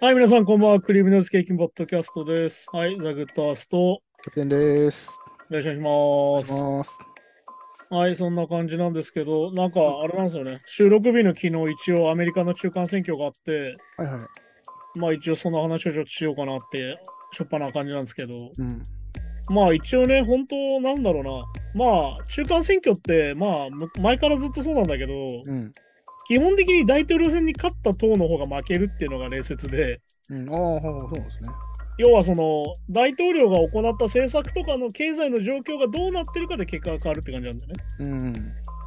[0.00, 0.80] はい、皆さん、こんばんは。
[0.80, 2.66] クリームノイズケーキンポッドキャストです。
[2.72, 5.20] はい、ザ・グッドアースト、おキャプテンです。
[5.50, 6.50] 願いしおます。
[6.50, 6.98] 願いします。
[7.90, 10.56] はい、そんな感じなんですけど、なんか、あれなんですよね。
[10.64, 14.98] 収録日の昨日、一応アメリカの中間選挙があって、はいはい。
[14.98, 16.98] まあ一応その話をちょっとしようかなって、
[17.32, 18.82] しょっぱな感じなんですけど、うん。
[19.54, 21.32] まあ一応ね、本当なんだろうな。
[21.74, 25.12] まあ、中間選挙って、まあ、む前からずっとそうなんだけど、
[25.44, 25.70] うん。
[26.28, 30.48] 基本的に大統領選に勝った党の方が負けるっていうのが礼節で、うん。
[30.50, 31.50] ああ、そうですね。
[31.98, 37.84] 要はその大統領が行った政策とかの経済の状況がどうなってるかで結果が変わるって感じなんだよね。
[38.00, 38.32] うん。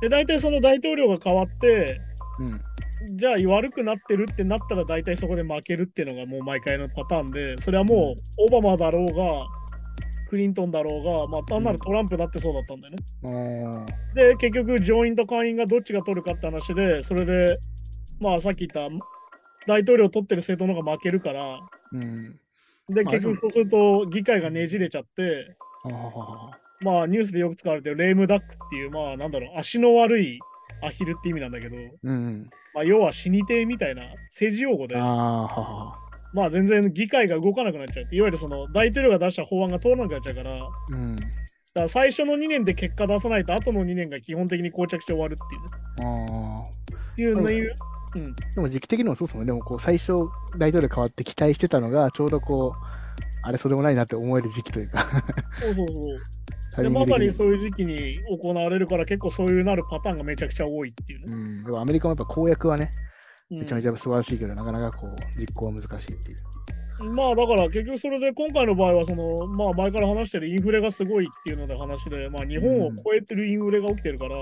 [0.02, 2.00] で、大体その大統領が変わって、
[2.40, 2.62] うん。
[3.16, 9.48] じゃあ悪くなってるってなったら大体そこで負けるっていうのがもう毎回のパターンで、それはもうオバマだろうが、
[10.30, 13.74] クリントンだろうが、まあ単なるトランプだってそうだったんだよね。
[13.74, 14.16] ああ。
[14.16, 17.56] で、結局上院と下院がどっちが取るかって話で、それで、
[18.22, 18.96] まあさっき言った
[19.68, 21.60] 大統領を取ってる政党の方が負けるから、
[21.92, 22.40] うん。
[22.90, 25.58] で、まあ結局そうすると議会がねじれちゃって。
[26.82, 30.40] まあニュースでよく使われてるレームダックっていう、まあなんだろう、足の悪い
[30.82, 32.50] アヒルって意味なんだけど、うん。
[32.74, 34.96] まあ要は死に手みたいな政治用語で。
[36.34, 41.16] まあ全然議会が動かなくなっちゃうって、いわゆるその大統領が出した法案が通らなくなっちゃうから、だかうん。
[41.74, 46.28] ら最初の2年で結果出さないと、後の2年が基本的に膠着して終わるっていうね。
[46.32, 46.64] ああ。
[47.14, 47.76] っていうねいう
[48.16, 49.48] うん、でも時期的にもそうですもんね。
[49.48, 50.14] でもこう、最初、
[50.58, 52.90] 大統領変わって期待してたのが、ちょうどこう、
[53.44, 55.06] あれ、そうでもないなって思える時期というか。
[55.60, 56.16] そうそうそう。
[56.82, 61.26] でまさにそういう時期に行われるから、結構そういうなるパターンがめちゃくちゃ多いっていうね。
[61.30, 61.64] うん。
[61.66, 63.10] でもアメリカもやっぱ公約はね、うん
[63.50, 66.38] めちゃめちゃ素晴らしいけど、なかなかこう、実行は難しいっていう。
[67.04, 74.36] まあだから結局それで今回の場合はそのまあ前から話してるインフレがすごいっていうので話でまあ日本を超えてるインフレが起きてるから、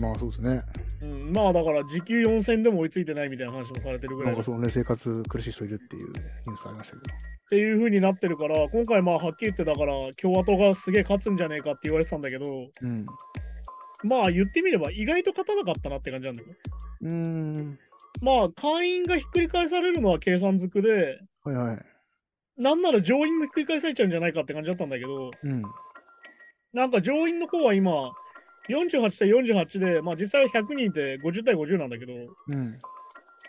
[0.00, 0.60] まあそうですね。
[1.02, 7.14] うん、まあだから時給4000でも追いついてないみたいな話もされてるぐらっないんかそうね、生活苦しい人いるっていうニュースありましたけど。
[7.48, 12.44] ていう風になってるから今回まあはっきり言ってだから共和党がすげえ勝つんじゃねえかって言われてたんだけど
[12.82, 13.06] うん。
[14.02, 16.54] まあ言ってみれば意外と勝たなかったなって感じなんだよね。
[17.02, 17.78] うーん。
[18.20, 21.82] まあ会員がひっくり返されるのは計算づくではいはい。
[22.58, 25.62] なんなら上院もひっくり返されちゃうんじゃないかって感じだったんだけどうん。
[26.72, 28.12] なんか上院の方は今、
[28.68, 32.78] 48対48で、まあ実際は100人って50対50なんだけど、うん。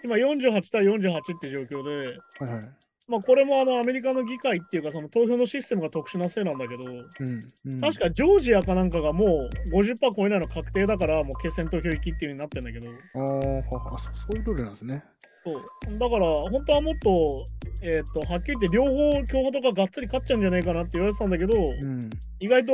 [0.05, 2.07] 今48対48って状況で、
[2.39, 2.61] はいはい。
[3.07, 7.39] まあこれもあのアメリカの議会っていうかその投票のシステムが特殊なせいなんだけど、うん。
[7.65, 15.03] うん、確かジョージアかなんかがもう50%超えないの確定だからもう決選投票行きっていう風になってんだけど、あーははそそういうルールなんですね。
[15.47, 15.97] そう。
[15.97, 17.45] だから本当はもっと、
[17.81, 22.09] えっ、と、はっきり言って両方共和党ががっつり勝っちゃうんじゃないかなって言われてたんだけど、うん。
[22.41, 22.73] 意外と,、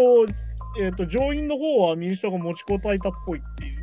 [0.79, 3.82] えー、と上院の方は民主党が持ちこたえたっぽいっていう。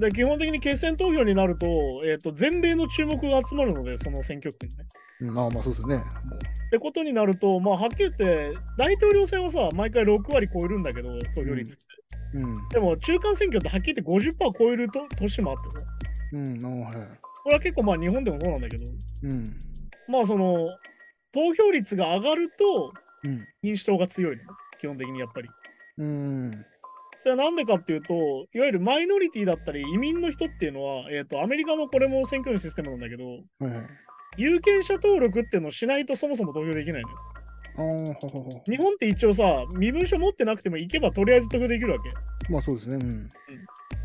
[0.00, 1.66] で基本的に決選投票になると,、
[2.04, 4.84] えー、と全米の注目が集まるので、その選挙区にね。
[5.20, 5.96] うんまあまあそうですよね。
[5.96, 11.82] もってことになると、まあ、はっきり言って、大統領選はさ、毎回6割超えるんだけど、投票率って。
[12.34, 12.40] う。
[12.40, 12.68] うん。
[12.68, 15.82] でも、中間選挙ってはっきり言って50%超えると年もあってさ。
[16.32, 16.82] うん。
[16.82, 16.92] はい。
[17.44, 18.84] これは結構まあ日本でもそうなんだけど、
[19.22, 19.44] うん。
[20.08, 20.68] まあその、
[21.32, 22.92] 投票率が上がると
[23.24, 23.46] うん。
[23.62, 24.42] 民主党が強いの、
[24.80, 25.48] 基本的にやっぱり。
[25.98, 26.66] うん。
[27.18, 28.14] それはなんでかっていうと、
[28.54, 33.32] いわゆるマイノリティだったり移民の人っていうのは、えっ、と、アメリカのこれも選挙のシステムなんだけど、は
[33.62, 33.86] いはい。
[34.38, 37.16] 有権者登録っていうのをしないとそもそも投票できないのよ。
[38.66, 42.10] 日本って一応さ、身分証持ってなくても行けばとりあえず投票できるわけ。
[42.50, 42.96] まあそうですね。
[42.96, 43.28] うん。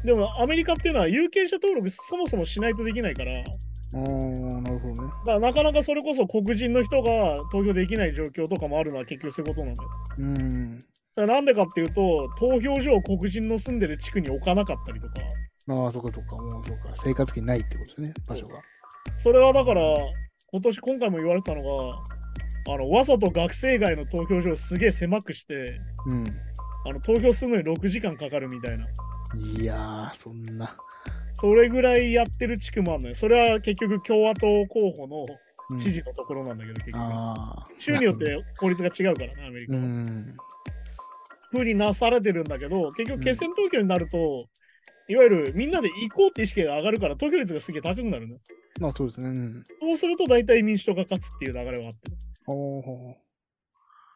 [0.04, 3.52] でもアメリカっていうのは有権者登録そもそもしないとできないから、だか
[3.94, 5.12] ああ、なるほどね。
[5.28, 9.90] らなかなかそれこそ黒人の人が投票できない状況とかもあるのは結局そういうことなんだよ。
[10.18, 10.80] うん。
[11.14, 15.14] それはなんでかっていうと、投票所を黒人の住んでる地区に置かなかったりとか、
[15.70, 16.36] ああ、そっかそっか。
[16.38, 16.94] もうそうか。
[17.04, 18.14] 生活圏ないってことですね。
[18.28, 18.62] 場所が。
[19.18, 19.82] それはだから、
[20.52, 22.04] 今年、今回も言われたのが、
[22.74, 26.24] あのわざと学生街の投票所をすげえ狭くして、うん。
[26.88, 28.88] あの投票するのに6時間かかるみたいな。
[29.38, 30.76] いやー、そんな。
[31.34, 33.16] それぐらいやってる地区もあるのよ。
[33.16, 35.24] それは結局共和党候補の
[35.72, 37.02] うん知事のところなんだけど、結局。
[37.02, 37.64] ああ。
[37.80, 39.82] 州によって法律が違うからね、アメリカうは。
[39.82, 40.38] ん。
[41.52, 44.40] ふうになされてるんだけど、結局決選投票になると、
[45.08, 48.38] いわゆるみんなで行こうって意識が上がるから投票率がすげえ高くなるの。
[48.80, 49.28] まあそうですね。
[49.28, 49.64] うん。
[49.82, 51.98] そうすると大体民主党が勝つっていう流れはあって。
[52.12, 53.18] っ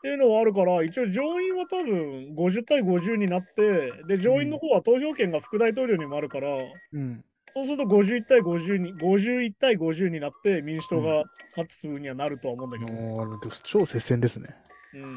[0.01, 6.59] ていうのはあるから、一応上院は多分50対50になって、で、上院の方は投票権が副大統領にもあるから、う。
[6.93, 7.25] うん。
[7.55, 12.91] そうすると51対50に、51対50になって民主党が勝つにはなるとは思うんだけど。
[12.91, 14.45] もう超接戦ですね。
[14.93, 15.09] うん。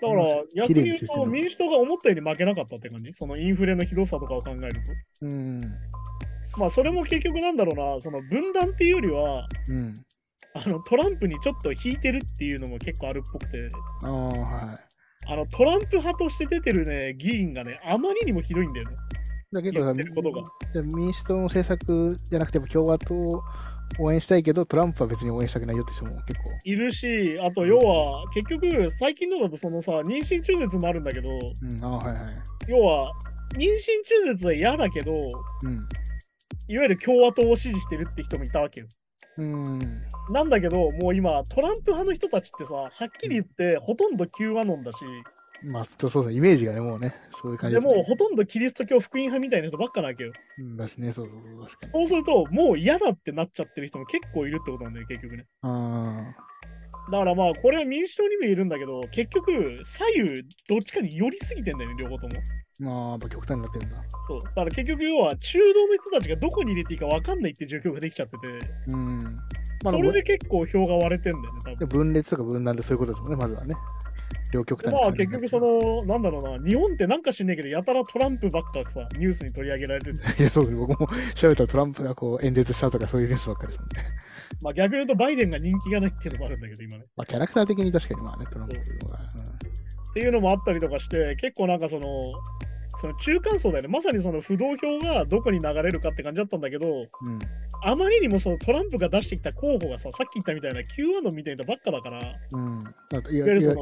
[0.00, 0.24] だから
[0.54, 3.12] 逆に言うと民主党が思ったより負けなかったって感じ？
[3.12, 5.26] そのインフレのひどさとかを考えると。
[5.26, 5.60] うん。
[6.56, 9.94] まあそれも結局なんだろうな、その分断っていうよりは、うん。
[10.54, 13.68] あのトランプにちょっと引いてるっていうのも結構あるっぽくて、
[14.04, 14.76] ああ、はい。
[15.32, 18.96] あのトランプ派として出てるね、議員がね、あまりにもひどいんだよね。
[19.52, 20.42] だ結構さ言ってることが
[20.72, 23.42] じゃあ民主党の政策じゃなくても共和党を
[23.98, 26.52] 応援したいけど、トランプは別に応援したくないよって人も結構。
[26.64, 32.18] いるし、あと要は、結局、最近のだとそのさ、妊娠中絶もあるんだけど、うん、ああ、はいはい。
[32.68, 33.12] 要は、
[33.54, 33.66] 妊娠
[34.04, 35.88] 中絶は嫌だけど、うん。
[36.68, 38.86] いわゆる共和党を支持してるって人もいたわけよ。
[39.38, 39.78] うん。
[40.32, 44.98] なんだけど、もう今、トランプ派の人たちってさ、はっきり言って、ほとんど Q アノンだし、
[45.62, 47.86] まあ、ちょっとそうだ、イメージがね、もうね、そういう感じでね。
[47.86, 50.32] もうほとんどキリスト教福音派みたいな人ばっかなわけよ。
[50.58, 51.92] うん、だしね、そうそうそう、確かに。
[51.92, 55.46] そうすると、もう嫌だってなっちゃってる人も結構いるってことなんだよ、結局ね。
[55.62, 56.34] あ
[57.10, 62.32] だからまあ、これは民主党にもいるんだけど、結局、左右、どっちかに寄りすぎてんだよね、両方とも。
[62.82, 63.96] あ、まあ、やっぱ極端になってるんだ。
[64.26, 64.40] そう。
[64.40, 68.48] だから結局、要は、中道の人たちがどこに入れていいか分かんないって状況ができちゃってて、
[68.88, 69.18] うん。
[69.82, 72.04] まあ、それで結構票が割れてんだよね、多で分。
[72.04, 73.74] 分裂とか分断でそういうことですもんね、まずはね。
[74.52, 80.76] 両極端まあ結局その、なんだろうな、日本ってなんか知んないけど、やたらトランプばっかさ、ニュースに取り上げられてて、 いや、そうです。
[80.76, 84.04] 僕も調べたらトランプがこう演説したとかそういうニュースばっかりですもんね。
[84.62, 87.04] まあ逆に言うとバイデンが人気がないっていうのもあるんだけど、今ね。
[87.16, 88.80] まあ、キャラクター的に確かにまあね、トランプは。
[90.10, 92.32] っていうのもあったりとかして、結構なんかその、
[93.00, 93.88] その中間層だよね。
[93.88, 97.34] まさにその不動票がどこに流れるかって感じだったんだけど、うん。
[97.34, 97.38] うん。
[97.82, 102.78] あまりにもそのトランプが出してきた候補がさ、さっき言ったみたいな Q アノンみたいな人ばっかだから、いわうん。
[102.78, 103.74] あといやゆるその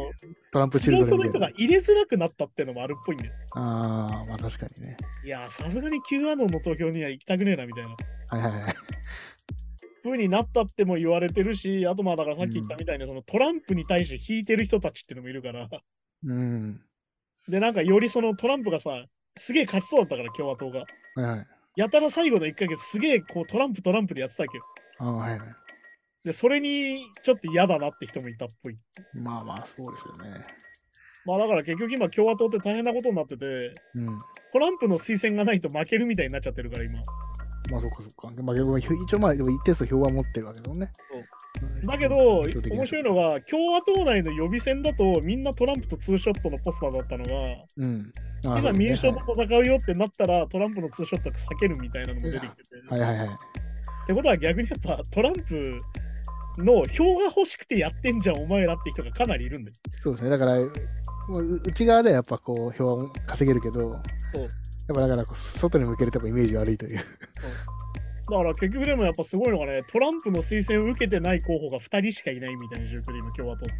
[0.53, 1.51] トランプチ不ルド動票の人が。
[1.51, 3.33] 入れづらくなったっていうのもあるっぽいんだよ。
[3.55, 4.97] ああ、まあ確かにね。
[5.25, 7.91] いやー、さすがに Q アノンの投票には行きたくねえなみたいな。
[8.39, 8.75] はいはいはい。
[10.05, 15.69] 風になったっても言われてるし、あとまあだからさっき言ったみたいな、そのトランプに対して引いてる人たちっていうのもいるから、
[16.25, 16.81] うん。
[17.49, 19.05] で、なんかよりそのトランプがさ、
[19.37, 20.81] すげえ勝ちそうだったから、共和党が。
[20.81, 20.87] は
[21.17, 21.47] いはい。
[21.77, 24.65] やたら最後の1ヶ月、すげえこうトランプトランプでやってたわけよ。
[24.99, 25.41] ああ、はいはい。
[26.25, 28.77] で、それにちょっと嫌だなって人もいたっぽい。
[29.15, 30.43] まあまあ、そうですよね。
[31.25, 34.19] まあだから結局今共和党って大変なことになってて、うん。
[34.53, 37.01] トランプの推薦がないと負けるみたいになっちゃってるから今。
[37.71, 38.43] まあそっかそっか。
[38.43, 40.91] まあ、一応まあ、でも一定数票は持ってるわけだもんね。
[41.85, 47.31] だけど、面白いのが、共和党内の予備選だとみんなトランプとツーショットのポスターだったのが、
[47.77, 48.13] うん。
[48.59, 52.71] いざ民主党と戦うよってなったら、トランプのツーショット避けるみたいなのも出てきてて。
[52.89, 53.29] はいはいはい。
[53.29, 53.31] っ
[54.07, 55.79] てことは逆にやっぱトランプ
[56.59, 59.75] の票が欲しくてやってんじゃん、お前らって人がかなりいるんだよ。
[60.03, 60.31] そうですね。
[60.31, 60.59] だから、
[61.65, 64.01] 内側ではやっぱこう、票は稼げるけど、
[64.33, 64.43] そう。
[64.43, 64.49] や
[64.93, 67.01] っぱだから外に向けるとやっぱイメージ悪いという。
[68.31, 73.75] だから結局でもやっぱすごいのがね、トランプの推薦を受けてない候補が2人しかいないみたいな状況で今、共和党って。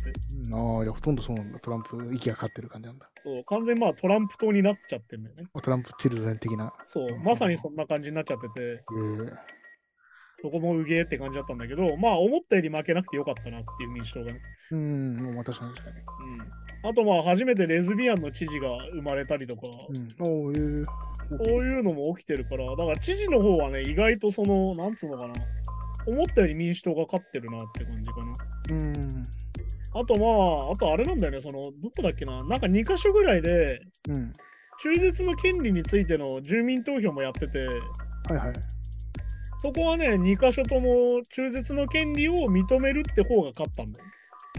[0.55, 1.59] ああ、いやほとんどそうなんだ。
[1.59, 3.11] トランプ、息がかかってる感じなんだ。
[3.23, 5.45] そう、完全にまあトランプ党になっちゃってんだよね。
[5.63, 6.73] トランプチルドレン的な。
[6.87, 9.59] そう、まさにそんな感じになっちゃってて、えー
[10.41, 14.41] そこもうげーって感じだったんだけど、まあ思ったより負けなくてよかったなっていう民主党がね。
[14.71, 15.97] うん、まあ確かに確かに。
[15.99, 16.01] う
[16.37, 16.68] ん。
[16.83, 20.09] あとまあ初めてレズビアンの知事が生まれたりとか、うん。
[20.15, 25.35] そういうのも起きてるから、だから知事の方はね、意外とその、なんつうのかな、
[26.07, 28.33] 思ったより民主党が勝ってるなって感じかな。
[28.71, 29.23] うん。
[29.95, 30.27] あとま
[30.69, 34.33] あ、あとあれなんだよね、その、どこだっけな、なんか2箇所ぐらいで、うん。
[34.81, 37.65] 中絶の権利についての住民投票もやってて、は
[38.31, 38.53] いはい。
[39.61, 44.09] そこはね、2箇所とも中絶の権利を認めるって方が勝ったんだよ。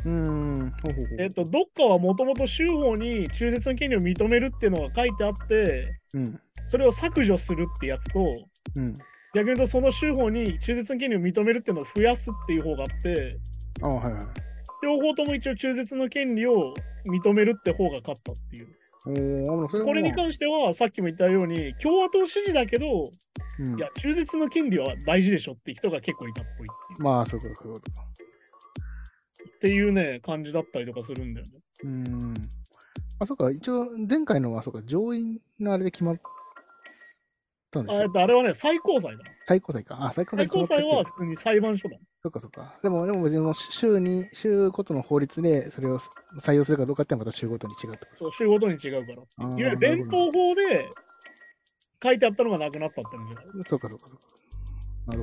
[0.06, 0.74] うん。
[1.20, 6.40] えっと、どっかはもともと州法に中絶の権利を認めるっていうのが書いてあって、うん。
[6.68, 8.20] それを削除するってやつと、
[8.78, 8.94] うん。
[9.34, 13.38] 逆に言うとその州法に中絶の権利を認めるっていうのを増やすっていう方があって、
[13.82, 14.24] ああ、はいはい。
[14.82, 16.74] 両方とも一応中絶の権利を
[17.08, 18.68] 認めるって方が勝ったっていう。
[19.06, 22.90] これにま関してはさっきも言ったように共和党支持だけど、あ
[23.60, 26.68] うんいや中絶の権利は大事でしょって人が結構いたっぽい
[27.04, 28.29] まあ、そういうこと、そういうこと。
[29.60, 31.60] っていうね感じだったりとかするんだよね。
[31.84, 32.34] うん。
[33.20, 36.22] あ、そうか、一応、前回のは、そうか、上院のあれで決まっ
[37.70, 38.00] たんですよ。
[38.00, 39.26] あえっとあれはね最高裁だ。
[39.46, 39.98] 最高裁か。
[40.00, 41.98] あ、最高裁最高裁は普通に裁判所だ。
[42.24, 42.80] そうか、そうか。
[42.82, 46.00] でも、でも別に州に、州ごとの法律でそれを
[46.40, 49.22] 採用するかどうかってのはまた州ごとに違うってことそう州ごとに違うから。
[49.58, 50.90] いわゆる連邦法で
[52.02, 54.28] 書いてあったのがなくなったってんじゃないそうか、そうか、そうか。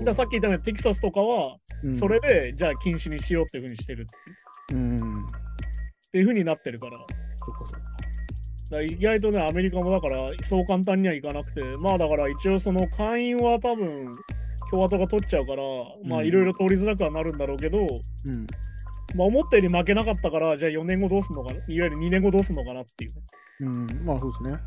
[0.04, 4.96] ださっき言ったようにテキサスとかは、うんそれで、じゃあ禁止にしようっていうふうにしてるっていううん。
[4.96, 5.28] っ
[6.10, 6.92] ていうふうになってるから。
[6.92, 7.96] そうか、そうか。
[8.70, 14.10] ら意外とね、アメリカもだから、そう簡単にはいかなくて、まあだから一応その会員は多分、
[14.70, 15.62] 共和党が取っちゃうから、
[16.08, 18.46] まあうんいろいろ通りづらくはなるんだろうけど、うん。
[19.14, 23.10] まあ思ったより負けなかったから、じゃあ4年後どうすんのかな、いわゆる2年後どうすんのかなっていう。
[23.60, 24.04] うん。
[24.04, 24.60] まあ、そうですね。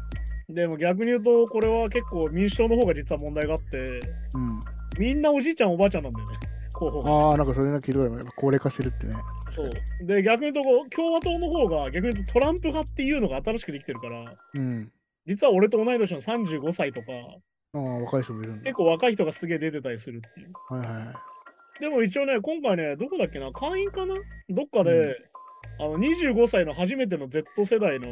[0.49, 3.99] でも逆に言うと、これは結構民主党の方が実は問題があって、
[4.33, 4.59] うん。
[4.99, 6.37] みんなおじいちゃん、おばあちゃんなんだよね、
[6.73, 7.11] 候補が。
[7.11, 9.13] ああ、なんかそれが聞いたっぱ高齢化してるってね。
[9.55, 9.69] そう
[10.05, 14.91] で、逆に言うとこう、共和党の方が逆に言うとトランプ派っていうのが新しくできてるから、うん。
[15.25, 17.07] 実は俺と同い年の35歳とか、
[17.73, 18.73] ああ、若い人もいるんだ結。
[18.73, 20.51] 構若い人がすげえ出てたりするっていう。
[20.67, 21.13] はいは
[21.79, 21.81] い。
[21.81, 24.15] でも一応ね、今回ね、どこだっけな、会員かな？
[24.49, 25.15] どっかで、
[25.79, 28.07] あの25歳の初めての Z 世代の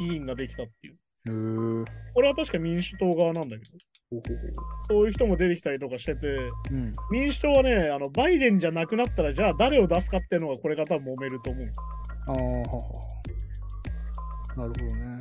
[0.00, 0.96] 委員ができたっていう。
[1.24, 3.78] これは確か民主党側なんだけど、
[4.10, 4.52] ほうほうほ
[4.88, 6.48] そういう人も出てきたりとかしてて、う。
[6.72, 6.92] うん。
[7.12, 11.72] 民主党はね、あのバイデンじゃなくなったら、じゃあ誰を出すかっていうのがこれから多分揉めると思う。
[12.26, 13.12] ああ、はは。
[14.56, 15.18] なるほどね。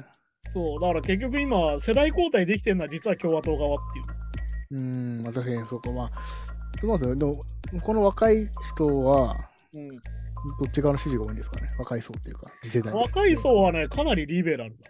[0.54, 3.78] そう、だから結局今、世代交代できてるのは実は共和党側っ
[4.70, 4.84] ていう。
[4.84, 5.92] うーん、まあ確かにそうか。
[5.92, 6.12] まあ、
[6.80, 7.16] そうなんですよ。
[7.16, 7.34] でも、
[7.84, 9.98] この若い人は、うん、ど
[10.68, 11.68] っち側の支持が多いんですかね。
[11.78, 14.90] 若い層っていうか、次世代の若い層はね、かなりリベラルだ。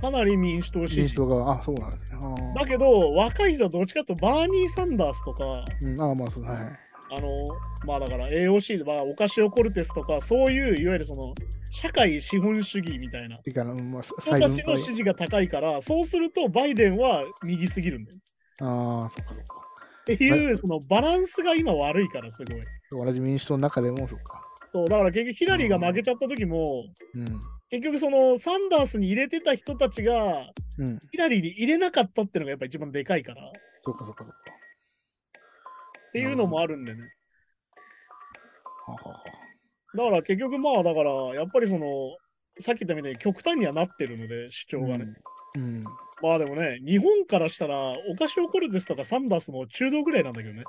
[0.00, 1.14] かなり民主党支持民主。
[1.14, 2.18] 党側、あ、そうなんですね。
[2.54, 6.84] だけど、若い人はどっちかというとバーニー・サンダースとか、うん、ああ、まあそう、はい。
[7.10, 7.46] あの、
[7.86, 11.34] まあだから AOC、まあ、オカシオ・コルテスとか、そういう、いわゆるその、
[11.70, 13.36] 社会資本主義みたいな。
[13.38, 14.76] てか、うんまあ、人たちの。
[14.76, 18.18] 支持が高いから、そうするとバイデンは右すぎるんだよ。
[18.60, 19.64] ああ、そっかそっか。
[20.02, 23.06] っていう、そのバランスが今悪いから、すごい。
[23.06, 24.43] 同じ民主党の中でも、そっか。
[24.74, 27.40] そう、だから結局ヒラリーが負けちゃった時も、うん。
[27.70, 30.40] 結局そのサンダースに入れてた人たちが、
[30.78, 30.98] うん。
[31.12, 34.34] ヒラリーに入れなかったっていうのがやっぱ一番でかいから、っそっかそっかそっか。
[36.12, 37.02] ていうのもあるんでね。
[38.86, 39.24] ははは
[39.96, 41.86] だから結局まあ、だから、やっぱりその、
[42.58, 45.06] さっき言ったみたいに極端にはなってるので、主張がね。
[45.54, 45.82] うん。
[46.22, 47.76] まあでもね、日本からしたら、
[48.10, 50.62] オカシオ・コルテスとかサンダースも中道ぐらいなんだけどね。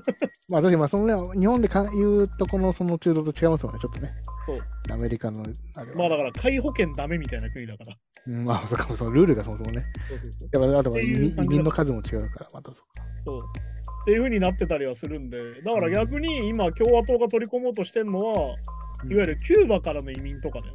[0.48, 4.12] まあ、まあ、そのね、日本でか言うとこのその中道と違いますよね、ちょっとね。
[4.46, 4.58] そう。
[4.90, 5.42] アメリカの、
[5.76, 5.96] あれは。
[5.96, 7.96] まあだから、皆保険ダメみたいな国だから。
[8.26, 9.80] うん、まあ、そっか、そのルールがそもそもね。
[10.08, 10.62] そうそうそう。
[10.62, 13.02] やっぱ、あと移民の数も違うから、またそっか。
[13.24, 13.38] そう。
[13.38, 18.76] っていう風になってたりはするんで、だから逆に今、共和党が取り込もうとしてるのは、うん
[19.10, 20.72] いわゆるキューバからの移民とかだよ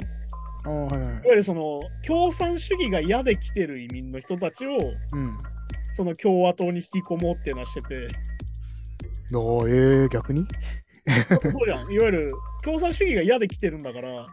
[0.69, 4.77] はいはいいわゆるその共産主義が嫌で来てる移民の人たちを
[5.13, 5.37] うん。
[5.93, 8.07] その共和党に引き込もうっていうのはしてて、
[9.35, 10.47] おーえー、逆に？
[11.27, 11.91] そうじゃん。
[11.91, 12.31] いわゆる
[12.63, 14.23] 共産主義が嫌で来てるんだから、いわ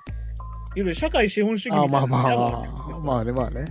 [0.76, 3.64] ゆる社会資本主義あみたいなまあまのが嫌なわけあ、まあね、まあね。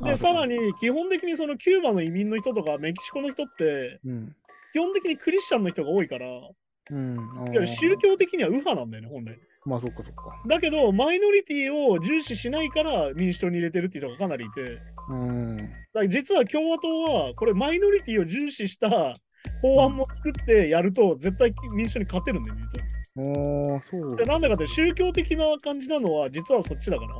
[0.00, 0.58] で、さらに。
[0.58, 4.34] に基本的にそのキューバの移民の人とかメキシコの人って、うん。
[4.72, 6.48] 基本的にクリスチャンの人が多いから、いわ
[6.92, 7.18] うん。
[7.52, 9.38] ゆる宗教的には右派なんだよね、本来。
[9.66, 10.40] まあ、そっかそっか。
[10.46, 14.80] だけど、マイノリティを重視しないから民主党に入れてるっていう人がかなりいて、
[15.10, 15.56] うん。
[15.56, 19.12] だから実は共和党は、これマイノリティを重視した
[19.60, 22.86] 法案も作ってやると、絶対民主党に勝てるんだよ、実は。
[23.28, 24.16] おー、そう。
[24.16, 27.16] でなんだかって宗教的な感じなのは、実はそっちだから。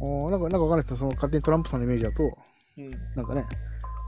[0.00, 2.22] おーなんか、なんかわかんないですけど、その勝手にトランプさんのイメージだと、
[2.76, 3.46] うん、なんかね、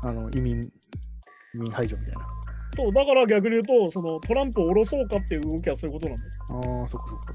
[0.03, 2.29] あの、移民、移民排除みたいな。
[2.77, 6.31] そうだから逆に言うと、そのトランプを下ろそうかっていう動きはそういうことなんだよ。
[6.83, 7.35] ああ、そっかそっか。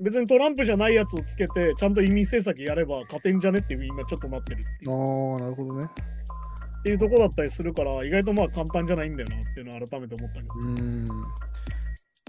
[0.00, 5.86] 別にトランプじゃないやつをつけて、ちゃんと移民政策やれば勝てんじゃねっていう今ちょっとなってるっていうああ、なるほどね。
[5.86, 10.54] っていうとこだったりするから、意外とまあ簡単じゃないんだよなっていうのを改めて思ったけど。
[10.54, 11.08] うーん。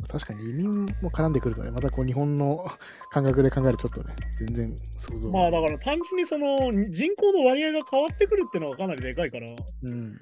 [0.08, 2.66] 確かに移民も絡んでくるとね、またこう日本の
[3.12, 5.30] 感覚で考えるとちょっとね、全然想像。
[5.30, 10.22] まあだから単純にその人口の割合が変わってくるっていうのがかなりでかいから、っうん。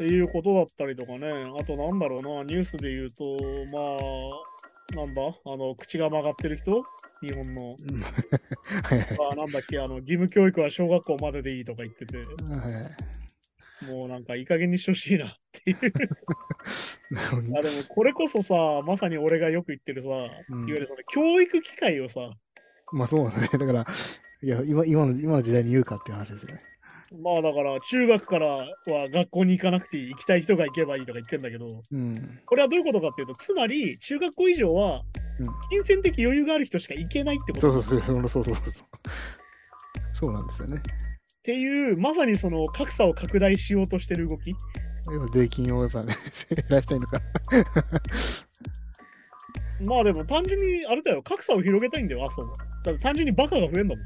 [0.00, 3.36] ていうことだったりとかね、あとなんだろうな、ニュースで言うと、
[3.70, 6.82] まあ、なんだ、あの、口が曲がってる人？
[7.20, 7.76] 日本の。
[9.30, 12.16] あなんだっけ、あの、義務教育は小学校まででいいとか言ってて。
[13.82, 15.76] もうなんかいい加減にしてほしいなっていう。
[17.58, 20.08] あでもこれこそさ、まさに俺がよく言ってるさ、
[20.48, 20.68] うん。
[20.68, 22.20] いわゆるその教育機会をさ、
[22.92, 23.48] まあそうだね。
[23.52, 23.86] だから、
[24.42, 26.60] いや今今の今の時代に言うかっていう話ですよね。
[27.12, 28.66] まあだから中学からは
[29.12, 32.40] 学校に行かなくていい、行きたい人が行けばいいとか言ってんだけど、うん。
[32.46, 35.02] これはどういうことかっていうと、つまり中学校以上は
[35.40, 38.64] うん金銭的余裕がある人しか行けないってことっそうそうそう、そうそうそうそう。
[40.14, 40.82] そうなんですよね。
[41.42, 44.54] ていう、まさにその格差を拡大しようとしてる動き。
[45.32, 46.14] 税金をやっぱね、
[46.54, 47.20] 減らしたいのか。
[49.86, 52.52] まあでも単純にあれだよ、格差を広げたいんだよ、麻生は。
[52.84, 54.04] だ単純にバカが増えるんだもん。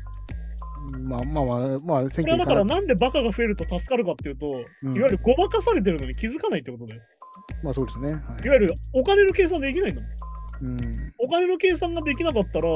[0.93, 4.47] まあまあまあ、まあ、選これはだから挙なんでバカが増えると助かるかっていうと、
[4.83, 7.03] うんいわゆるごまかされてるのに気づかないってことだよ。
[7.63, 8.13] まあそうですね。
[8.13, 10.11] はいいわゆるお金の計算できないんだもん。
[10.63, 11.13] うん。
[11.19, 12.69] お金の計算ができなかったら、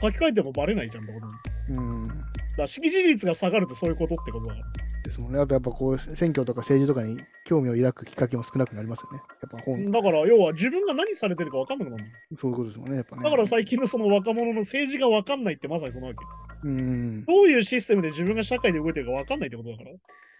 [0.00, 1.88] 書き換えてもバレないじゃんってことに。
[1.88, 2.29] うん。
[2.56, 4.56] から識字率が下がるとそういうことってことだ。
[5.02, 5.40] ですもんね。
[5.40, 9.18] あとやっぱこう、選挙とか政治とかに興味を抱くきっかけも少なくなりますよね。
[9.42, 12.96] やっぱ本、だから、要は自分が何されてるか分かんなくなるのそういうことですもんね。
[12.96, 13.22] やっぱね。
[13.22, 16.18] だから最近のその若者の政治が分かんないってまさにそのわけ。
[16.62, 17.24] うん。
[17.24, 19.90] どういうシステムで自分が社会で動いてるか分かんないってことだから。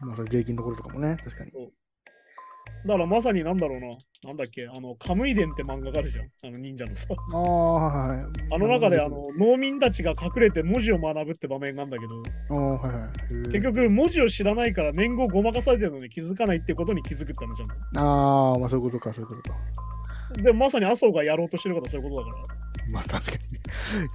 [0.00, 1.52] まあ、それ税金のところとかもね、確かに。
[2.86, 3.88] だからまさになんだろうな。
[4.28, 6.24] なんだっけ、あの、カムイ伝って漫画があるじゃん。
[6.26, 7.06] あの忍者のさ。
[7.32, 8.26] ああ、はいはい。
[8.52, 13.10] あの中であの農民たちが隠れて文字を学ぶって場面があるんだけど、ああ、はいはい。
[13.50, 19.56] 結局文字を知らないから年号ごまかされてるのに気づかないってことに気づくって話なああ、まあそういうことか、そういうことか。
[20.36, 20.42] の。
[20.42, 22.44] で、まさに麻生がやろうとしてることはそういうことだから。
[22.92, 23.36] まあ確かに。
[23.36, 23.38] い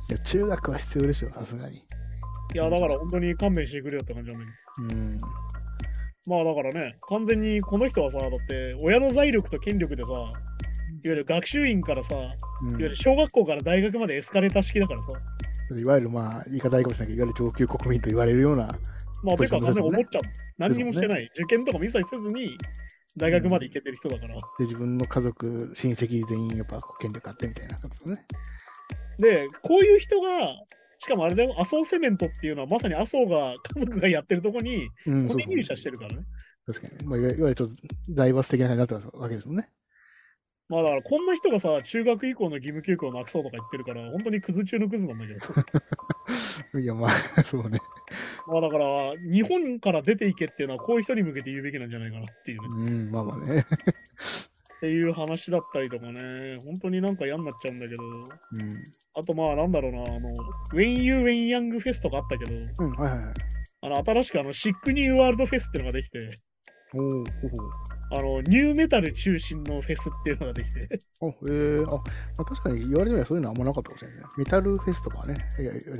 [0.10, 1.78] や、中学は必要でしょ、さすがに。
[1.78, 4.48] いや、だから本当に勘弁してくれよって感じなんだ
[4.90, 5.00] けど。
[5.00, 5.18] うん。
[6.28, 10.28] まあだからね、完全にこの人はさ、だって親の財力と権力でさ、いわ
[11.04, 15.10] ゆる学習院からさ、いわうんゆる小学校から大学までエスカレーター式だからさ、
[15.78, 18.68] いわゆるまあ、言い方ありかもしれないけど、いわゆる上級国民と言われるような、
[19.24, 20.22] まあ、てか、完全に思っちゃう。
[20.58, 21.30] 何にもしてない。
[21.36, 22.58] 受験とかも一切せずに、
[23.18, 24.36] 大学まで行けてる人だから。
[24.36, 28.26] で、自分の家族、親戚全員やっぱ権力あってみたいな感じですよね。
[29.18, 30.30] で、こういう人が、
[31.00, 36.24] しかもあれだよ、麻生セメントっていうのはまさに麻生が家族がやってるとこにうん、コネ入社してるからね。
[36.68, 37.08] そう確かに。
[37.08, 37.76] まあ、いわゆるちょっと
[38.10, 39.70] 財閥的な感じになってますわけですもんね。
[40.68, 45.40] まあだからこんな人がさ、中学以降の義務教育をなくそうとか言ってるから、本当にクズ中のクズなんだけど。
[46.82, 47.80] いや、まあ、そうね。
[48.48, 52.92] まあだから、日本から出ていけっていうのはこういう人に向けて言うべきなんじゃないかなっていうね。
[52.92, 53.66] うん、まあまあね。
[54.86, 58.24] っていう話だったりとかね、本当になんか嫌になっちゃうんだけど、うん。
[59.18, 60.30] あとまあなんだろうな、あの、
[60.74, 63.34] ウェイン・ユー・ウェイン・ヤング・フェスとかあったけど、うん、はいはいはい。
[63.82, 66.20] あの、新しくあの、シック・ニュー・ワールド・フェスっていうのができて、
[66.94, 67.24] おお
[68.12, 70.82] あの、ニューメタル中心のフェスっていうのができて、
[71.22, 71.30] う。
[71.30, 71.98] あ、えー、あ、ま
[72.38, 74.26] あ、確かに言われてみればそういうのあんまなかったかもしれないね。
[74.38, 75.36] メタルフェスとかはね、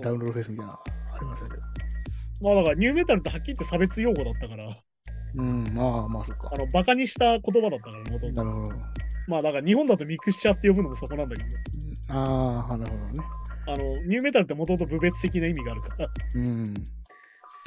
[0.04, 1.64] ダウンロードフェスみたいなのありましたけど。
[2.42, 4.74] まあだからニューメタルってはっきり言って差別用語だったから、
[5.38, 6.58] うん、まあまあ、そっかあ。
[6.58, 8.44] の、バカにした言葉だったから、もともと。
[8.44, 8.72] なるほど。
[9.28, 11.50] まあだから日本だとミクスチャーって呼ぶのもそこなんだけど、
[12.10, 13.26] ああ、なるほどね。
[13.68, 16.74] あの、ニューメタルってもともと部別的な意味があるから、うん。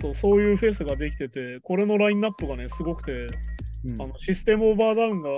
[0.01, 3.27] そう、そういうフェスができてて、これのラインナップがね、すごくて、
[3.85, 5.31] うんあのシステムオブアダウンが、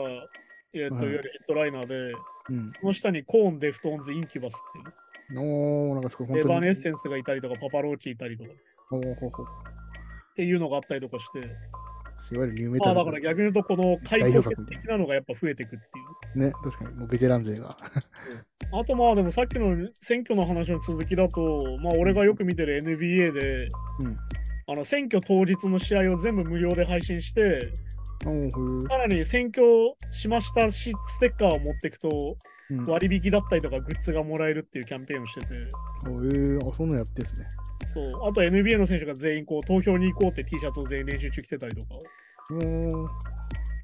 [0.73, 2.14] えっ、と、はいいわゆるヘッドライナーで、
[2.51, 2.69] うん。
[2.71, 4.57] その下にコーン、デフトーンズ、インキュバスっ
[5.29, 6.40] ていう、おー、なんかすごい。
[6.40, 8.55] エバーネッセンスがいたりとか、パパローチいたりとか、っ
[8.93, 9.47] おーほうほう
[10.35, 11.40] ていうのがあったりとかして、
[12.33, 12.97] いわゆるニューメまあタル。
[12.97, 15.85] だから逆に言うと、この開放フェス的なのがやっぱ増えていくって
[16.39, 16.47] いう。
[16.47, 17.77] ね、確かに、もうベテラン勢が。
[18.73, 23.69] あとまあでもさっきの選挙の話の続きだと、まあ俺がよく見てる NBA で、
[24.01, 24.17] うん。
[24.67, 27.73] あの選挙当日の試合を全部無料で配信して、
[28.89, 29.65] さらに選挙
[30.11, 32.37] しましたしステッカーを持っていくとうん。
[32.87, 35.47] 割引だったりとかグッズがもらえるっていうキャンペーンをしてて、
[36.07, 37.47] おえー、あ、そんなのやってんすね。
[37.93, 41.95] そう、あと NBA の選手が全員こう投票に行こうって T シャツを全員練習中着てたりとか、
[42.51, 43.09] うーん。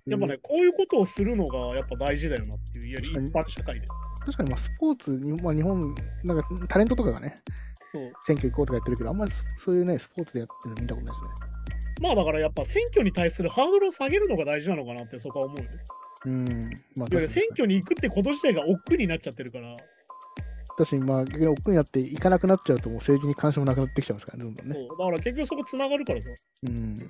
[0.07, 3.87] やっぱね、こういうことをするのがやっぱ大事だよなっていう、いわゆる一確般社会で。
[4.21, 5.95] 確かに、まあ、スポーツに、まあ、日本、
[6.25, 7.35] なんか、タレントとかがね、
[7.93, 11.57] そう選挙行こうとかやってるけど、あんまりそそういうね、スポーツでやってるの見たことないですね。
[12.03, 15.79] まあだからやっぱ選挙に対するハードルを下げるのが大事なのかなってそこは思うよね。
[16.25, 16.47] うん。
[16.97, 19.75] まあ、選挙に行くってこと自体が億劫になっちゃってるから、
[20.77, 24.75] 確かに、まあ、逆に奥になって行かなくなっちゃうと、もう政治に関心もなくなってきちゃいますからね、どんどんね。
[24.75, 26.29] そうだから結局そこつながるからさ。
[26.65, 26.95] うん。
[26.95, 27.03] だ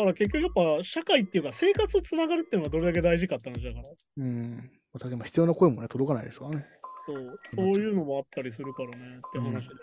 [0.00, 3.84] から結局やっぱ社会っていうか生活をつながるっていうのがどれだけ大事かって話だから。
[4.18, 4.56] うん。
[4.56, 4.62] ま
[4.94, 6.66] あ、確かに必要な声もね、届かないですからね。
[7.06, 9.74] そうそういうのもあったりするからねって話で。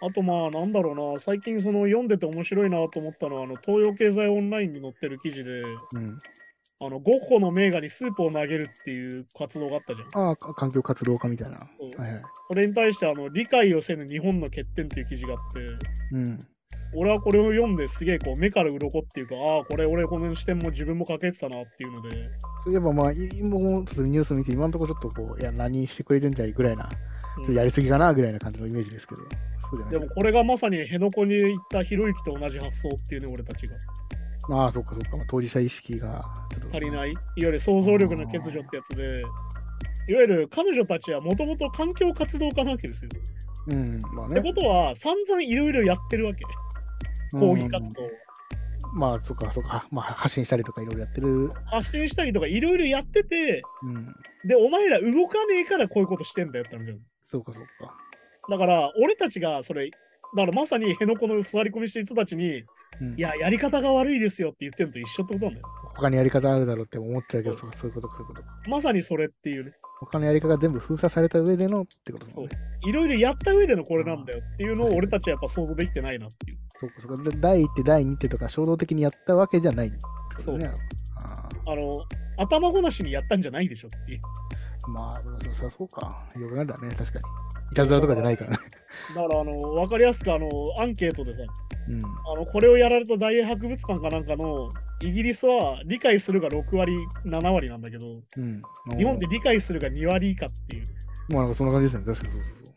[0.00, 5.60] あとまあなんだろうな、最近その読んでて面白いなと思ったのは、あの東洋経済オンラインに載ってる記事で、
[5.94, 6.18] うん。
[6.82, 10.08] あのゴッホの名画にスープを投げるっていう活動があったじゃん。
[10.28, 11.58] ああ、か環境活動家みたいな。
[11.58, 12.22] そうはいはい。
[12.48, 15.60] それに対してあの理解をせぬ日本の欠点っていう記事があって、
[16.12, 16.38] うん。
[16.96, 22.10] 俺はこれを読んですげえこう目から鱗っていうか、ああ、これ俺この視点も自分もかけてたなっていうので、
[22.64, 33.76] そういえばまあ、い今もちょっとニュース見て、今のところちょっとこう、いや、何してくれてんじゃいぐらいな、ちょっとやりすぎかなぐらいな感じのイメージですけど、そうじゃないでもこれがまさに辺野古に行ったひろゆきと同じ発想っていうね、俺たちが。
[34.50, 36.24] ああ、そっかそっか、まあ、当事者意識が
[36.72, 39.22] 足りない、いわゆる想像力の欠如ってやつで、
[40.08, 43.10] いわゆる彼女たちはもともと環境活動家なわけですよ。
[43.68, 44.42] うん、まあってね。
[44.42, 46.44] ことは、散々いろいろやってるわけ。
[47.32, 48.02] 抗議活動
[48.94, 51.48] まあ、そっかそっか、まあ、発信したりとかいろいろやってる。
[51.66, 54.14] 発信したりとかいろいろやってて、うん、
[54.46, 56.98] で、お前ら動かねえからこういうことしてんだよって話だよ
[57.30, 57.96] そうかそうか。
[58.48, 59.96] だから、俺たちがそれ、だ
[60.36, 62.62] からまさに辺野古の座り込みしてる人たちに、
[63.00, 65.66] うん、いや、やり方が悪いですよって言ってるのと一緒ってことなんだよ。
[65.96, 68.42] 他にやり方あるだろうって思っちゃうけど、そうそういうことそういうこと。
[68.68, 69.72] まさにそれっていうね。
[70.00, 72.58] 他のやり方が全部封鎖された上でのってことですそうもんね。
[72.86, 76.58] いろいろやった上でのこれなんだよっていうのを俺たちはやっぱ想像できてないなっていう。
[76.76, 77.30] そうか、そうか。
[77.30, 80.58] で第1手、第2手とか衝動的にやったわけじゃないってことそう。
[80.58, 81.94] あの、
[82.36, 84.20] 頭ごなしにやったんじゃないでしょっていう。
[84.86, 86.26] ーまあ、そうそうそうか。
[86.38, 87.24] よくあるだね、確かに。
[87.72, 88.56] いたずらとかじゃないからね。
[89.14, 91.40] だから、あの、わかりやすく、あの、アンケートでさ、
[91.88, 92.00] うん。
[92.02, 94.68] あの、これをやられた大英博物館かなんかの、
[95.02, 96.94] イギリスは理解するが6割、
[97.24, 98.62] 7割なんだけど、うん。
[98.96, 100.84] 日本って理解するが2割以下っていう。
[101.30, 102.14] まあ、なんかそんな感じですね。
[102.14, 102.73] 確かにそうそうそう。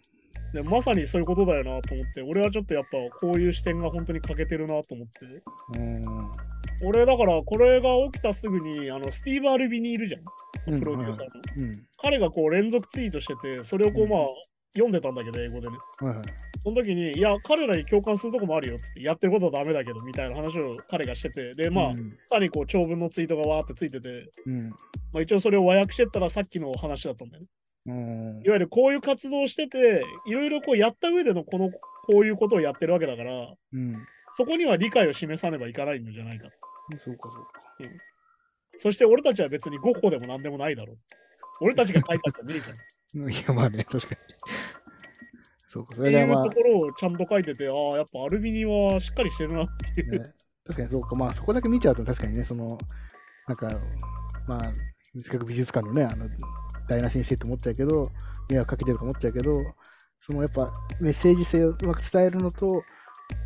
[0.54, 5.26] でまさにそういうことだよなと思って、俺はちょっとやっぱこういう視点が本当に欠けてるなと思って。
[5.26, 6.32] うーん。
[6.84, 10.22] 俺だからこれが起きたすぐに、あの、スティーブ・アルビニいるじゃん。
[10.22, 11.68] うんプロデューサーの。
[11.68, 11.74] うん。
[12.02, 14.20] 彼がこう連続ツイートしてて、それをこうまあ、
[14.74, 15.78] 読んでたんだけど、英語でね。
[16.00, 16.26] はいはい。
[16.60, 22.18] その時に、いや、彼らに共感するとこもあるよっつって、やってることはダメだけど、みたいな話を彼がしてて、で、まあ、うん。
[22.28, 24.70] さらにこう長文のツイートがわーってついてて、うん。
[25.14, 27.48] まあ、一応それを和訳してったらさっきの話だったんだよね。
[27.88, 33.98] うんいわゆるこういう活動をしてて、いろいろこうやった上でのこの、こういうことをやってるわけだから、うん。
[34.34, 36.50] そこには理解を示さねばいかないんじゃないか。
[36.98, 37.68] そうか、そうか。
[38.80, 40.98] そして俺たちは別にゴッホでも何でもないだろう。
[41.62, 43.32] 俺たちが書いたんじゃねえじゃん。
[43.32, 44.22] いや、まあね、確かに。
[45.70, 50.20] そうか、それでまあところをちゃんと書いてて、ああ、やっぱアルビニはしっかりしてるなっていう。
[50.20, 50.20] ね、
[50.66, 52.78] 確かにそうか、まあそこだけ見ちゃうと確かにね、その、
[53.48, 53.70] なんか、
[54.48, 54.74] まあ、
[55.22, 56.28] せっかく美術館のね、あの、
[56.88, 58.12] 台無しにしてって思っちゃうけど、
[58.50, 59.54] 迷惑かけてると思っちゃうけど、
[60.22, 62.84] そのやっぱメッセージ性をうまく伝えるのと、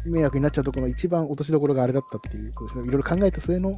[0.05, 3.71] 迷惑になっちゃうところの一番落としどころがあれだったっていうことですね、いろいろ考えた末の、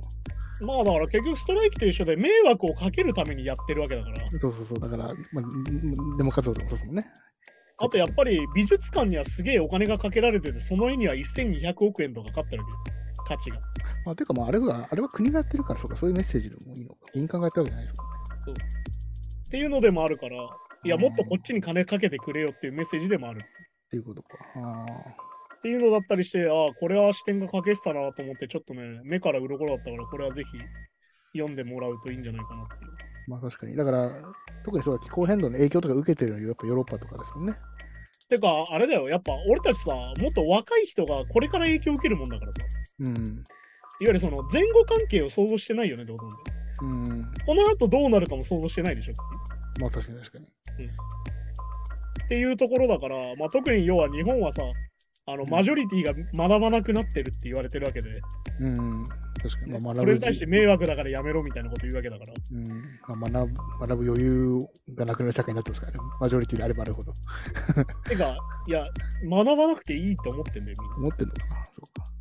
[0.62, 4.30] まあだから結局ストライキと一緒で迷惑をかけるためにやってるわけだから。
[4.32, 5.46] そうそうそう、だから、まあ、
[6.18, 7.06] デモ活動とかもそうですもんね。
[7.78, 12.98] あとやっぱり美術館にはすげえお金がかけられてて、その絵には1200億円とかかかってるわけよ。
[13.26, 13.58] 価値が。
[14.06, 16.96] まあ、ていうか、まあ、あれは、あれは国がやってるから、そうか、そういうメッセージでもいいのか。
[17.14, 18.64] 民間がやってるわけじゃないですもんね。
[19.48, 20.36] っていうのでもあるから、
[20.86, 23.42] いや、もっとこっちに金かけてくれよっていうメッセージでもある。
[23.42, 24.30] っていうことか。
[24.56, 24.86] あ
[25.58, 30.50] っていうのだったりして、ああ、これは視点が欠けてたなと思って、ちょっとね、目から鱗だったから、これはぜひ
[31.38, 32.92] 読んでもらうといいんじゃないかなっていう。
[32.92, 33.76] ーまあ、確かに。
[33.78, 34.12] だから、
[34.66, 37.56] 特にそうだ気候変動の影響とか受けてるのはやっぱヨーロッパとかですもんね。
[38.30, 42.60] てか、あれだよ、やっぱ俺たちさ、もっと若い人がこれから影響を受けるもんだからさ、
[44.00, 44.08] いわうん。
[44.08, 46.64] ゆるその前後関係を想像してないよねってことなんだよ。
[46.82, 47.34] うん。
[47.46, 50.46] この後どうなるかも想像してないでしょっていうまあ、確かに確かに。
[52.26, 54.64] っていうところだから、まあ、特に要は日本はさ、
[55.26, 58.14] あのうんマジョリティが学ばなくなってるって言われてるわけで、
[58.60, 59.04] うん。
[59.42, 59.72] 確かに。
[59.72, 62.34] まあ、学ぶそれに対して迷惑だからやめろみたいなこと言うわけだから。
[62.52, 62.68] うん
[63.20, 64.60] まあ、学ぶ学ぶ余裕
[64.96, 66.00] がなくなる社会になってますからね。
[66.20, 67.14] マジョリティであればあるほど。
[68.04, 68.36] てか、
[68.68, 68.86] いや、
[69.24, 70.98] 学ばなくていいと思ってんだよ、みんな。
[70.98, 71.66] 思ってんのかな。
[71.66, 72.13] そうか。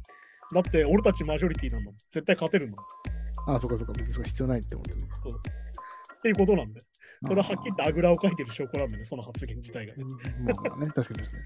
[0.52, 1.98] だって俺たちマジョリティなんだもん。
[2.10, 3.54] 絶対勝てるんだもん。
[3.54, 3.92] ああ、そうかそうか。
[3.92, 5.20] 別に必要ないって思ってるのか。
[5.20, 5.38] そう。
[5.38, 6.80] っていうことなんで。
[7.24, 10.04] それははっきり言ってあぐらをかいてる証拠なんでね、その発言自体がね。
[10.38, 11.42] うんまあまあね、確かにですね。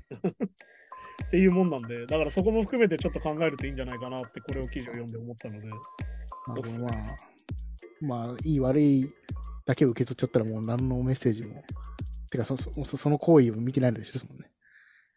[1.26, 5.68] っていうもんなんで、だからそこも含めてちょっと考えるといいんじゃないかなって、これを記事を読んで思ったので。
[8.00, 9.10] まあ、まあ、いい悪い
[9.64, 11.62] だけを受け取っちゃったらもう何のメッセージも。
[12.30, 14.50] てかそ、そそその行為を見てないのでしょですもんね。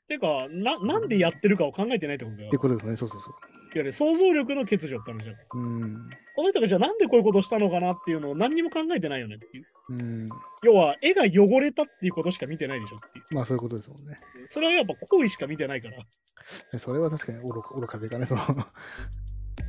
[0.08, 2.50] てかな、なんでやってるかを考えてないってことだよ。
[2.50, 2.98] ってことですね。
[2.98, 3.34] そうそうそう。
[3.76, 5.36] いわゆる想像力の欠如って話じゃん。
[5.54, 6.10] うん。
[6.36, 9.66] この人がじゃあなんでこういうことをしたのかなっていうのを何にも考えてないよねっていう。
[9.90, 10.26] うん。
[10.64, 13.36] 要は、絵が汚れたっていうことしか見てないでしょっていう。
[13.36, 14.16] まあそういうことですもんね。
[14.50, 16.80] それはやっぱ行為しか見てないから。
[16.80, 18.56] それは確かに愚か愚かというかね、その、うん。
[18.56, 18.68] だか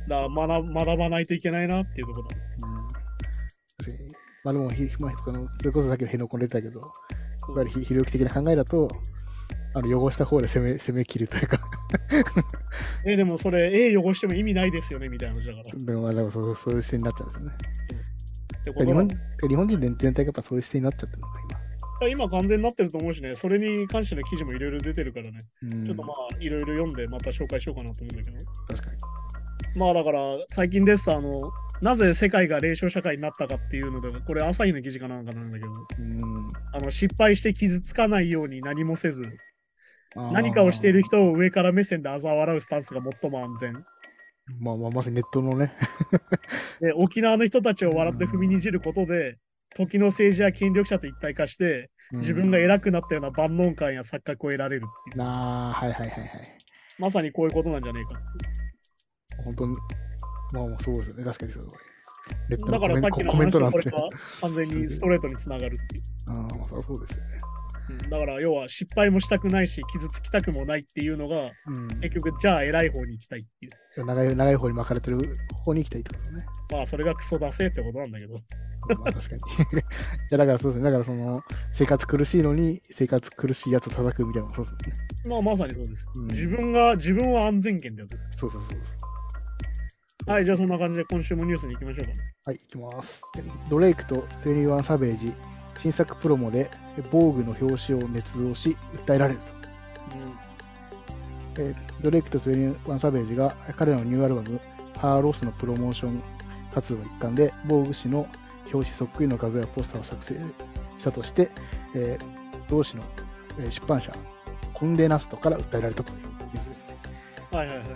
[0.07, 2.35] ら学学ばないといけないなっていうところだ。
[3.77, 4.09] 確かに。
[4.43, 6.91] まあでも、ひまあ、それこそさっきの辺野古出たけど、
[7.37, 8.87] そうやっぱりひひろゆき的な考えだと、
[9.73, 11.59] あの汚した方で攻め攻め切るというか、
[13.05, 16.09] え、でもそれ、絵汚しても意味ないですよねみたいな話だから。
[16.09, 17.57] っでもそうそういう視点になっちゃうんですよね。
[18.63, 21.41] てことな日本日本人全体がやっぱそういう視点になっちゃってるのか、
[22.09, 25.75] 今完全になってると思うしね、それに関しての記事もいろいろ出てるからね、今。
[25.75, 28.45] うん、ちょっとまあ、いろいろ読んでまた紹介しようかなと思うんだけど。
[28.67, 28.97] 確かに。
[29.79, 31.37] まあだから、最近です、あの、
[31.81, 39.23] なぜ世界が霊障社会になったかっていうので、これ朝日の記事かなんかなんだけど、うんあの失敗して傷つかないように何もせず、
[40.15, 43.85] 何かをしている人を上から目線で嘲笑うスタンスが最も安全。
[44.59, 45.73] まあまあ、まさにネットのね。
[46.81, 49.37] で、沖縄の人たちを笑って踏みにじることで、
[49.75, 55.17] 時の政治や権力者と一体化して、自分がうん偉くなったような万能感や錯覚を得られるっていう。
[55.17, 56.29] なあ、はいはいはいはい。
[56.99, 58.21] まさにこういうことなんじゃねえか。
[59.45, 59.75] 本当に、
[60.53, 61.23] まあまあそうですよね。
[61.23, 61.67] 確かにそう
[62.49, 63.83] ネットのだからさっきのコメン話ト欄って。
[63.83, 64.07] とこれが
[64.41, 66.03] 完全にストレートにつながるっていう。
[66.27, 67.50] ああ、まあそうですよね。
[67.89, 71.87] うんだから要は失敗もしたくないし傷つきたくもないっていうのがうん。
[71.99, 73.69] 結局じゃあ偉い方に行きたいってい
[74.01, 75.17] う長い長い方に巻かれてる
[75.65, 76.45] 方に行きたいってことね。
[76.71, 78.39] まあそれがクソだせってことなんだけどま
[79.07, 79.41] あ確かに。
[79.79, 79.83] い
[80.31, 80.83] やだからそうですね。
[80.85, 84.93] だからその生活苦しいのに生活苦しいやつを叩くみたいなそうですね。
[85.29, 88.77] まあまさにそうです、うん自分が自分は安全圏ってやつですそうそうそうそ
[90.27, 90.31] う。
[90.31, 92.13] はいじゃあそんな感じで今週もニュースに行きましょうかね
[92.45, 93.21] はい、いきます。
[93.69, 95.33] ドレイクと21サベージ、
[95.79, 96.69] 新作プロモで
[97.11, 99.51] 防具の表紙を捏造し、訴えられると。
[101.57, 104.59] えードレイクと21サベージが彼らのニューアルバム、
[104.97, 106.21] ハーロスのプロモーション
[106.73, 108.27] 活動の一環で、防具紙の
[108.71, 110.35] 表紙そっくりの画像やポスターを作成
[110.97, 111.49] したとして、
[111.95, 113.03] えー同誌の
[113.59, 114.11] えー出版社、
[114.73, 116.97] コンデナストから訴えられたというニュースですね。
[117.51, 117.87] はいはいはい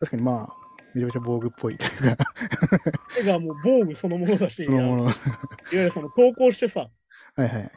[0.00, 0.61] 確かにまあ、
[0.94, 2.24] めちゃめちゃ防具っぽいというか、
[3.16, 5.02] てかもう防具そのものだし、そのもの。
[5.04, 5.12] いわ
[5.72, 6.88] ゆるその投稿してさ、
[7.36, 7.70] はいはい。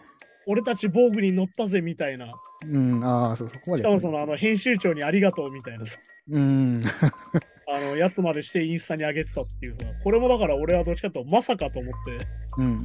[0.47, 2.33] 俺たち防具に乗ったぜみたいな、
[2.69, 3.81] うん、ああ、そう、そこまで。
[3.81, 5.97] しかもそのあの編集長にありがとうみたいなさ、
[6.29, 6.81] うん。
[7.67, 12.79] あのやつまでしてインスタに上げてたっていうさ、これもだから俺はどっちかというとまさかと思って、うん。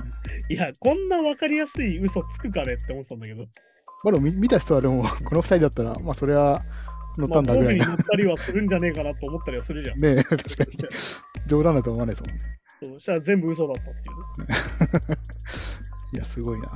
[0.49, 3.43] いや、こんな分かりやすい嘘つくかねって思ってたんだけど、
[4.05, 6.65] まあでも見見た人はでも、この二人だったら、まあそれは
[7.19, 7.85] 乗っまあ、たんだぐらいな。
[7.87, 9.99] 防具に乗ったりはするんじゃねえかなと思ったりはするじゃん。
[10.03, 10.71] ねえ、確かに。
[11.47, 12.45] 冗談だと思わないですもんね。
[12.83, 15.17] そうそしたら全部嘘だったっていうね。
[16.15, 16.71] いや、すごいな。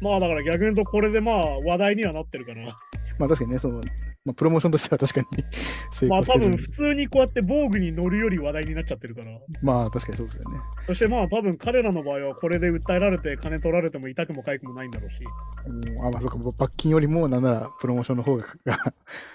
[0.00, 2.74] まあだから逆に言うとこれでまあ話題にはなってるから、
[3.18, 3.80] まあ確かにね、その、
[4.24, 5.44] まあ、プロモーションとしては確かに
[5.92, 6.38] 成まあ多。
[6.38, 10.60] 分普通にこうやって防具に乗るより話題になっちゃってるから、まあ確かにそうですよね。
[10.86, 15.20] そしてまあ多分彼らの場合はこれで訴えられて金取られても痛くも痒くもないんだろうし、
[15.66, 18.44] うん、あ、まあそうか、罰金よりもなんならプロモーションの方が、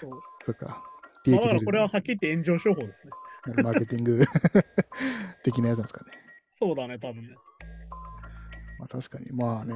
[0.00, 0.10] そう。
[0.46, 0.82] そうか。
[1.26, 3.12] まあ、だからこれははっきり言って炎上商法ですね。
[3.62, 4.24] マーケティング
[5.42, 6.10] 的なやつなんですかね。
[6.52, 7.28] そうだね、多分ね。
[8.78, 9.74] まあ確かに、まあね。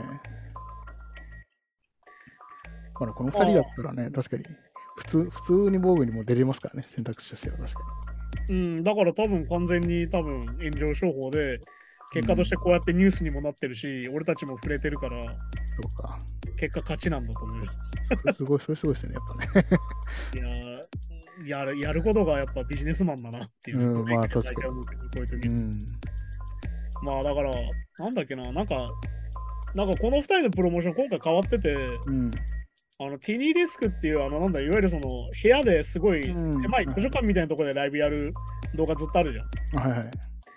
[3.00, 4.44] まあこの二人だったらね、確かに、
[4.96, 7.80] 普通、普通に防具にも出れますからね、選択肢としては確か
[8.50, 11.60] うん、だから多分完全に多分炎上商法で、
[12.12, 15.24] 結果としてこうやってニュースにもなってるし、俺たちも触れてるから、に。
[15.24, 16.18] そうか。
[16.56, 17.62] 結果勝ちなんだと思うよ。
[18.08, 19.66] それすごい、それすごいですよね、やっぱね。
[20.34, 20.98] いやー
[21.46, 23.78] やる、やることがやっぱビジネスマンだなっていう。
[23.78, 24.70] うんまあ確かにこ
[25.16, 25.70] ういう時うん。
[27.02, 27.52] まあだから、
[27.98, 28.86] なんだっけな、なんか、
[29.74, 31.74] なんかこの2人のプロモーション今回変わってて、
[32.06, 32.30] うん。
[33.00, 38.34] あの、ティニーデスクっていう、あの、なんだ、いわゆるその、部屋ですごいうん狭い図書館みたいなところでライブやる
[38.74, 39.88] 動画ずっとあるじゃん。
[39.88, 40.10] はいはい。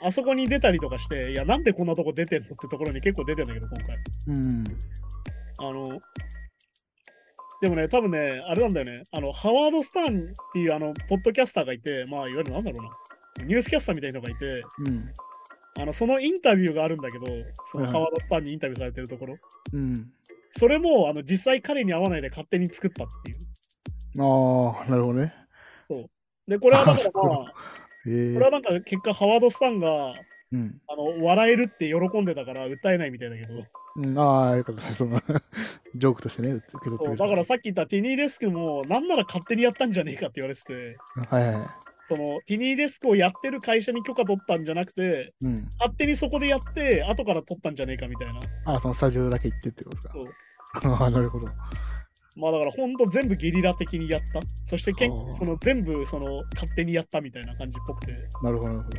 [0.04, 4.00] あそこに出たりとかして、いや、なんでこんなとこ出てんのってところに結構出てんだけど、今回。
[4.28, 4.64] うん。
[5.60, 6.02] あの、
[7.62, 12.78] でもね、多分ね、あれなんだよね、あの、ハワード・スターンっていう、あの、ポッドキャスターがいて、まあ、いわゆるなんだろ
[13.38, 15.14] うな、ニュースキャスターみたいなのがいて、うん。
[15.80, 17.26] あの、そのインタビューがあるんだけど、
[17.72, 19.38] そのはいハワード・スターンにインタビューされてるところ、
[19.74, 20.12] うん。
[20.54, 23.38] それも、あの、実際彼に会わないで勝手に作ったっていう。
[24.22, 25.34] ああ、なるほどね。
[25.88, 26.10] そう。
[26.48, 27.54] で、これはだからまあ、
[28.08, 30.14] ええこれはなんか結果、ハワード・スタンが、
[30.52, 30.82] うん。
[30.88, 33.54] あの、笑えるって喜んでたから訴えないみたいだけど、
[33.96, 34.96] うん、ああ、よかったですね。
[34.96, 35.22] その、
[35.96, 40.98] ジョークとしてね、受け取ってそう、だからさっき言ったティニーデスクも、なんなら勝手にやったんじゃねえかって言われてて、
[41.30, 41.70] はいはい。
[42.04, 45.56] その、ティニーデスクをやってる会社に許可取ったんじゃなくて、うん。
[45.80, 48.40] 勝手にそこでやって、後から取ったんじゃねえかみたいな。
[48.66, 50.14] ああ、そのスタジオだけ行ってってことですか。
[50.14, 51.50] そうああ、なるほど。
[52.38, 54.40] まあだから本当全部ゲリラ的にやった。
[54.66, 58.14] そしてけんはあその全部その勝手にやったみたいな感じっぽくて。
[58.42, 58.98] なるほど、なるほど。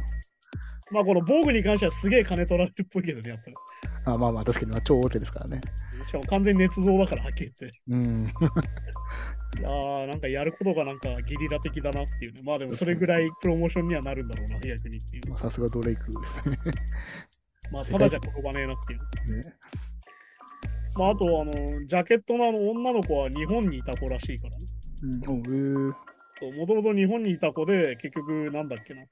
[0.92, 3.56] まあこの防具に関してはすげえ金取られるっぽいけどね、やっぱり。
[4.04, 5.60] あまあまあ、確かに、まあ、超大手ですからね。
[6.06, 7.78] しかも完全に捏造だからはっきり言って。
[7.88, 8.26] うん。
[9.58, 12.40] いやーなんかやることがなんかゲリラ的だなっていうね。
[12.44, 15.30] まあでもそれぐらいプロモーションにはなるんだろうな、逆にっていう。
[15.30, 16.58] まあさすがドレイクですね。
[17.70, 19.42] まあただじゃ転ばねえなっていう。
[19.42, 19.54] ね
[20.98, 21.52] まああとあの、
[21.86, 24.66] ジャケットのあの女の子は日本にいた子らしいからね。
[25.02, 25.88] うん、
[26.58, 29.04] もともと日本にいた子で、結局なんだっけな。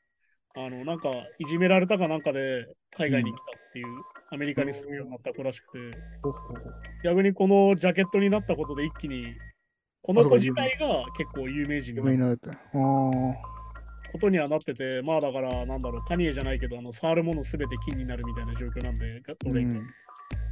[0.57, 3.87] あの、なんか、いじめられたかなんかで海外に来たっていう、
[4.33, 5.97] アメリカに住むようになった子らしくて、
[7.05, 9.35] 逆にこのジャケットになったことで一気に、
[10.03, 12.51] この子自体が結構有名人になる有名になれた。
[12.51, 12.57] あ
[14.13, 19.35] ことにはなってて、まあだから、なんだろう、カニエじゃないけど、あの、触るものすべて金になるみたいな状況なんで、あ。
[19.49, 19.87] ドレイク、うん。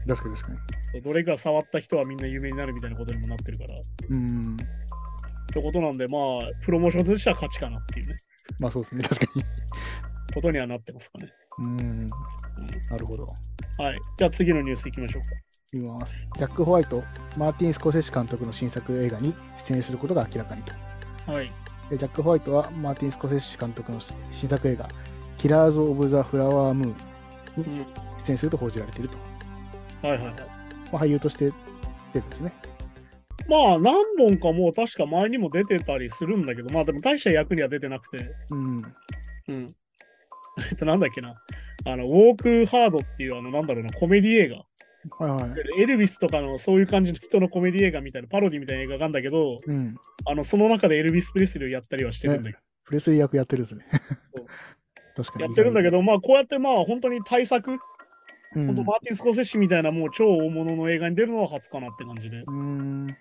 [0.07, 0.59] 確かに確かに。
[0.93, 3.75] そうドレイクが触った人はみんな有名になるみたいなことにもなってるから、
[4.11, 4.43] うん。
[5.53, 8.17] そういうことなんで、まあ、プロモーションとしては勝ちかなっていうね、
[8.61, 9.45] まあそうですね、確かに。
[10.35, 11.33] ことにはなってますかね。
[11.65, 12.07] うん。
[12.07, 13.27] なるほど。
[13.79, 13.99] はい。
[14.19, 15.29] じゃあ次のニュースいきましょうか。
[15.73, 16.15] 見ます。
[16.37, 17.03] ジャック・ホワイト、
[17.37, 19.35] マーティン・スコセッシ監督の新作映画に
[19.67, 20.73] 出演することが明らかにと。
[21.33, 21.49] はい。
[21.91, 24.01] でジャック・ホワイトはマーティン・スコセッシ監督の
[24.33, 24.89] 新作映画、
[25.37, 26.97] キラーズ・オブ・ザ・フラワームーン
[27.59, 27.79] うん。
[28.25, 29.17] 出演すると報じられていると。
[30.07, 30.37] はいはいはい。
[30.93, 31.53] まあ、俳優として
[32.13, 32.53] 出るんですね。
[33.49, 38.77] まあ、何本かもう確か前にも出てたりするんだけど、まあでも大した役には出てなくて、うん。
[38.77, 39.67] うん。
[40.71, 41.35] えっと、なんだっけな。
[41.87, 44.57] あの、ウォークハードっていう、あの、なんだろうな、コメディ映画。
[45.27, 45.83] はいはい。
[45.83, 49.97] エルヴィスとかのそういう感じの人のコメディ映画みたいな、パロディみたいな映画があるんだけど、うん。
[50.27, 53.87] あの、その中でエルヴィス・プレスリーをやったりはしてるんだけど、プレスリー役やってるんですね。
[55.17, 55.45] 確かに。
[55.45, 57.71] やってるんだけど、まあ、こうやってまあ、本当に大作、
[58.55, 63.17] うん、本当マーティン・スコセッシみたいなもう超大物の映画に出るのは初かなって感じで、うーん。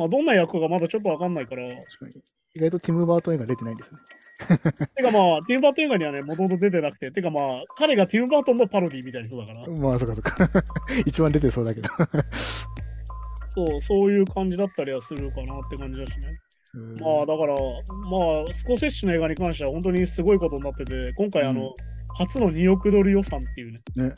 [0.00, 1.64] まあ、どんな役かまだちょっとわかんないから。
[1.64, 3.98] 意外とティム・バートン映画出てないんですね。
[4.96, 10.64] てかまあ、ティム・バートン映画にはね、もともと出てなくて、てかまあ、彼がティム・バートンのパロディみたいな人だから、まあ、そっかそっか。
[11.04, 11.88] 一番出てそうだけど。
[13.54, 16.40] そう、そういう感じだったりはするかなって感じだしね。
[16.72, 21.74] うんまあ、だから、まあ、スコセッシの映画に関しては本当にすごいことになってて、今回あの、うん
[22.14, 24.14] 初の2億ドル予算っていうね、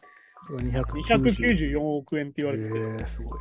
[0.50, 3.40] 294 294億円って言われてて、えー、すごい。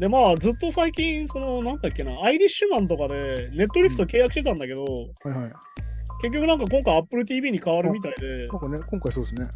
[0.00, 4.88] で、まあ、ずっと最近、その、なんだっけな、アイリッシュマンとかで、ネットリスト契約してたんだけど、は
[5.26, 5.52] いはい。
[6.22, 9.46] 結局なんか今回 Apple TV に変わるみたいで、なんかね、今回そうですね。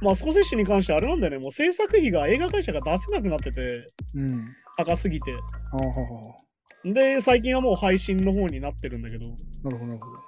[0.00, 4.54] まあ、スコセッシに関してはあれなんだよね、もう制作費が映画会社が出せなくなってて、うん。
[4.78, 5.34] 高すぎて。
[5.34, 6.36] ああ、ははは。
[6.84, 9.28] で、最近はもう配信の方になってるんだけど、
[9.64, 10.18] なるほど、なるほど。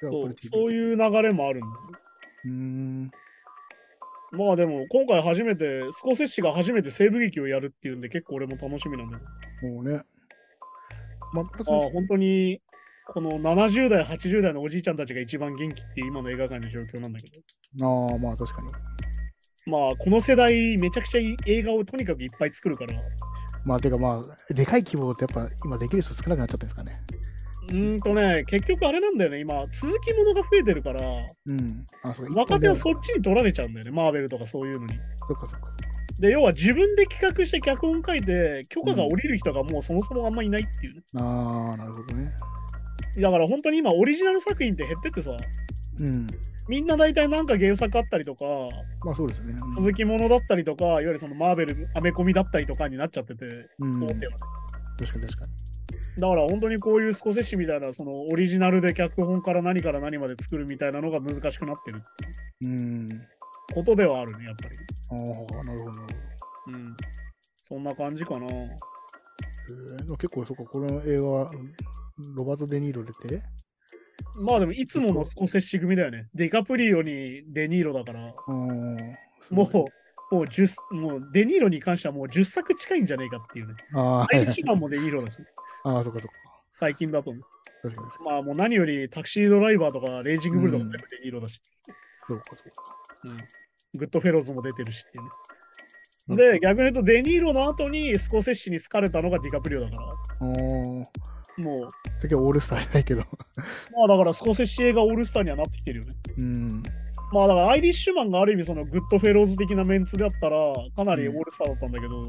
[0.00, 1.72] そうそういう流れもあるんだよ。
[2.46, 3.10] うーん。
[4.32, 9.18] まあでも、今回初めて、スコセッシが初めて西部劇をやるっていうんで、結構俺も楽しみなんだ
[9.60, 10.02] けもうね。
[11.34, 12.60] まあ、本当に、
[13.12, 17.26] この70代、80代のおじいちゃんたちが一番元気っていう今の映画館の状況なんだけ
[17.78, 18.68] ど、ああ、まあ確かに。
[19.70, 22.94] まあ、この世代、めちゃくちゃいい映画をとにかくいっぱい作るから、
[23.64, 26.92] まあ、てかまあ、でかい規模ってやっぱ今できる人少なくなっちゃったんですかね。
[27.68, 31.00] うーんとね、結局あれなんだよね、今、続きものが増えてるから、
[31.46, 31.86] うん。
[32.02, 32.40] あ、そうか。
[32.40, 34.94] 若手は一そっちに取られちゃうんだよね、マーベルとかそういうのに。
[35.28, 35.70] そっかそっかそっか。
[36.20, 41.02] で、要は自分で企画して脚本書いて、許可が下りる人がもうそもそもあんまいないっていうね。
[41.14, 42.32] ああ、なるほどね。
[43.16, 45.36] だから本当に今、オリジナル作品って減っててさ、
[46.00, 46.26] うん。
[46.68, 48.44] みんな大体なんか原作あったりとか、
[49.04, 49.52] まあそうですね。
[49.52, 53.46] うん続きものだったりとか、いわゆるそのマーベル、アメコミだったりとかになっちゃってて、
[53.78, 53.92] うん。
[54.00, 55.62] 確かに確かに。
[56.18, 62.00] だから本当にこういうスコセッシみたいな、そのオリジナルで脚本から何から何まで作るみたいなのが難しくなってるっ
[62.58, 63.08] ていううん。
[63.74, 64.76] ことではあるね、やっぱり。
[65.10, 66.00] ああ、なるほど。
[66.72, 66.96] うん。
[67.66, 68.46] そんな感じかな。
[68.46, 71.72] えー、結構、そっか、この映画は、うん
[72.36, 73.42] ロバート・デ・ニーロ出て、
[74.38, 76.28] まあでもいつものスコセッシ組だよね。
[76.34, 78.96] デカプリオにデニーロだから、うん。
[79.50, 79.88] も
[80.30, 83.74] う、もう10、もうデニーロに関してはもう10作近いんじゃねえかっていうね。
[83.94, 85.36] あアイリッシュマンもデニーロだし、
[85.84, 86.28] あ、ああ、そっかそっか。
[86.72, 87.42] 最近だと思う。
[87.82, 91.94] 確かに確かまあもう何よりタクシードライバーとかレイジングブルとか全部デニーロだし、に。
[92.28, 92.96] そうかそうか。
[93.24, 93.32] うん
[93.94, 95.30] グッドフェローズも出てるしっていうね。
[96.28, 101.04] うんで、逆に言うとデニーロの後にスコセッシに好かれたのがディカプリオだから、あー
[101.58, 103.20] もう、時はオールスターじゃないけど。
[103.20, 106.14] まあだからスコセッシ映画オールスターにはなってきてるよね。
[106.38, 106.82] うん。
[107.32, 110.62] まあだからアイリッシュマンがある意味そのグッドフェローズ的なメンツだったら
[110.94, 112.26] かなりオールスターだったんだけど、うん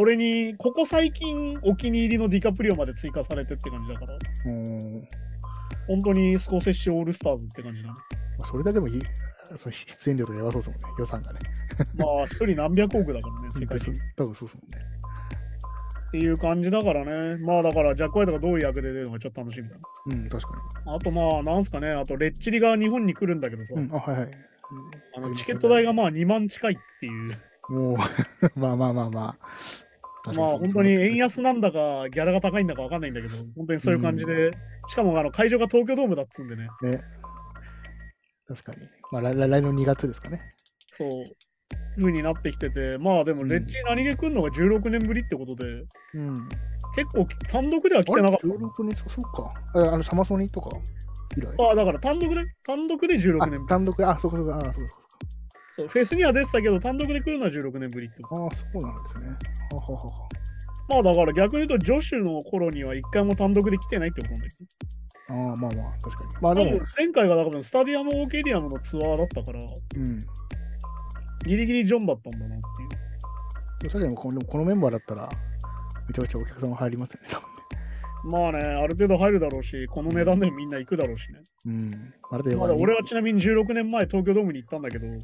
[0.00, 4.66] それにここ最近お気に入りのディカプリオまで追加されてって感じだから、うん。
[4.66, 5.08] うん
[5.88, 7.94] 本当にスコセッシオールスターズって感じだね。
[8.38, 9.00] まあそれだけでもいい
[9.56, 11.38] その出演料とかやばそうですもんね、予算がね。
[11.96, 13.94] まあ一人何百億だからね、 世界的に。
[13.94, 14.97] っ多分そうですもんね。
[16.10, 17.36] ていう感じだからね。
[17.38, 19.82] まあだからジャック・ワイトがどういう役で出るのかちょっと楽しみだね。
[20.06, 20.48] うん、確か
[20.86, 23.82] あとまあなんすかね、あとレッチリが日本に来るんだけどさ、に。
[23.82, 24.30] うん、あ、はいはい。
[25.16, 27.38] あのチケット代がまあ2万近いっていう。
[27.68, 27.96] もう、
[28.58, 29.36] まあまあまあま
[30.24, 30.32] あ。
[30.32, 34.52] まあ本当に円安なんだか、ギャラが高いんだかわかんないんだけど、本当にそういう感じで、
[34.88, 37.02] しかもあの会場が東京ドームだっつうんでね、ね。
[38.46, 38.88] 確かに。
[39.12, 40.40] まあ来来来年の2月ですかね。
[40.86, 41.08] そう、
[41.98, 45.68] 風になってきてて、まあでもうんレッチリ何気来るのが16年ぶりってことで、
[46.14, 46.34] うん。
[46.94, 49.48] 結構単独では来てなかっ ?16 日か、そうか。
[49.74, 50.70] ああの、サマソニとか
[51.36, 51.56] 以来？
[51.56, 51.70] た。
[51.70, 53.66] あだから単独で、単独で16あ年ぶり。
[53.68, 54.74] 単独で、あ、そうかそうか、あ、そうか
[55.76, 58.42] そうフェスには出てたけど、単独で来るのは16年ぶりってこと。
[58.42, 59.26] ああ、そうなんですね。
[59.28, 60.28] はははは。
[60.88, 64.68] まあだから逆に言うと、ジョシュの頃には一回も単独で来てないってことなんだけど。
[65.30, 66.30] ああ、まあまあ、確かに。
[66.40, 70.18] まあでも前回がだからスタディアム・オーケディアムのツアーだったから、うん。
[71.44, 73.90] ギリギリジョンだったんだなっていう。
[73.90, 75.28] 確かにこのこのメンバーだったら、
[76.08, 77.58] めちゃくちゃお客さん入りますよね、多分ね。
[78.24, 81.40] まあね、ある程度入るだろうし、この値段でもみんな行くだろうしね。
[81.66, 82.14] うん。
[82.30, 85.18] あれでまだ俺はちなみに16年前東京ドームに行ったんだけど、はい。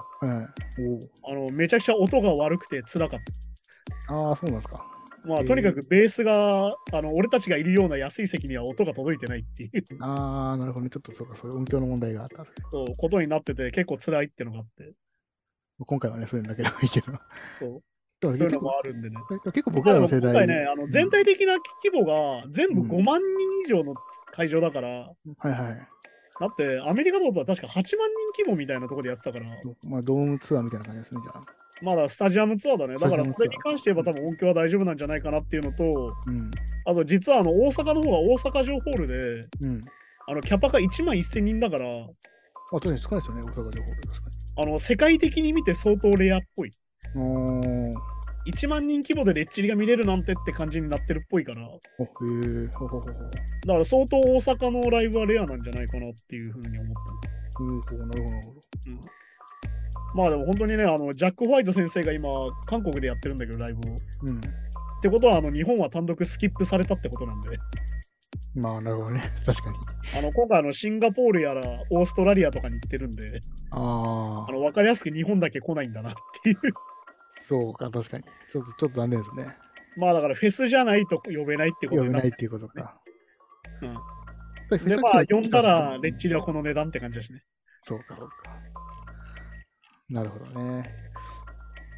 [1.27, 3.21] おあのめちゃくちゃ音が悪くて辛かっ
[4.09, 4.77] ああ、そうなんですか。
[4.77, 5.29] た。
[5.29, 9.71] まあとにかくベースが、あの俺たちがいるような安い席には音が届いてないっていう
[10.01, 10.91] ああ、なるほどね。
[10.91, 12.45] ちょっとそうか、そういう音響の問題があった。
[12.71, 14.93] そうことになってて結構辛いってのがあって。
[15.81, 17.07] 今回はね、そういうのだけでもいいけど。
[17.59, 17.83] そう
[18.23, 19.17] そういうのもあるんでね。
[19.53, 20.33] 結構僕らの世代。
[20.33, 23.95] 今回ね、あの全体的な規模が全部5万人以上の
[24.33, 25.89] 会場だから、うん、はいはい。
[26.41, 27.93] だって、アメリカだと確か8万人
[28.37, 29.47] 規模みたいなところでやってたから。
[29.89, 31.41] まあ、ドームツアーみたいな感じですね、じゃあ。
[31.83, 32.97] まだスタジアムツアーだね。
[32.97, 36.51] だからそれに関して言えば多分音響は大丈夫なんじゃないかなっていうのと、うん、
[36.87, 39.81] あと実はあの大阪の方が大阪城ホールで、うん、
[40.29, 42.01] あのキャパが1万1000人だから、あ、
[42.73, 46.71] 確かに少ないですよね、大阪城ホールあの世界的に見て相当レアっぽい。
[48.47, 51.63] 1万人規模でレッチリが見れるなんてって感じになってるっぽいから。
[51.63, 52.67] へえ。
[52.67, 57.63] だから相当大阪のライブはレアなんじゃないかなっていうふうに思った。
[57.63, 58.61] うん、なるほど、なるほど。
[58.89, 59.01] うん
[60.15, 62.31] まあでも本当にね、あのジャック・ホワイト先生が今、
[62.67, 63.97] 韓国でやってるんだけど、ライブを。
[64.23, 64.41] うん、っ
[65.03, 67.59] てことは、あの日本は単独スキップされたってことなんで。
[68.55, 69.23] まあ、なるほどね。
[69.45, 69.77] 確かに。
[70.17, 73.41] あの今回あの、シンガポールやらオーストラリアとかに行ってるんで、
[73.73, 76.59] ああの分かりやすく日本だけ来ないんだなっていう。
[77.49, 78.25] そうか、確かに。
[78.53, 79.57] ちょっと、ちょっと残念ですね。
[79.97, 83.01] まあだからフェスじゃないと呼べないってこと呼べないっていうことか。
[83.83, 83.95] うん。
[84.79, 87.43] で、まあ、呼んだら、レッチリはこの値段って感じだしね。
[87.83, 88.35] そうか、そうか。
[90.09, 90.91] なるほどね。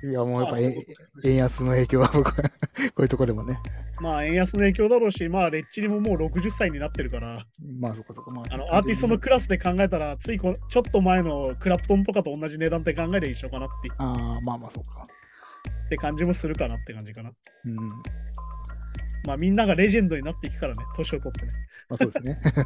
[0.05, 0.59] いや、もうやっぱ、
[1.25, 2.51] 円安の影響は、僕は こ
[2.99, 3.59] ういうところでもね。
[4.01, 7.39] まあ、円安の影響だろうし、まあ、レッチリももう60歳になってるから、
[7.81, 8.35] まあ、そこそこ。
[8.35, 15.03] まあ、あのアーティストのクラスで考えたら、ついこちょっと前のクラプトンとかと同じ値段って考えりゃ一緒かなってああ、まあまあ、そうか。
[15.87, 17.31] って感じもするかなって感じかな。
[17.65, 17.77] うん。
[19.27, 21.49] まあみんながレジェンドになっていくからね、年を取ってね。
[21.89, 22.41] まあそうですね。
[22.45, 22.65] まあ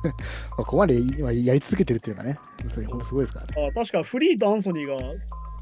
[0.56, 2.38] ここまで今やり続けてるっていうかね、
[2.88, 3.68] 本当すごいですからね。
[3.68, 4.96] あ確かフリーとアンソニーが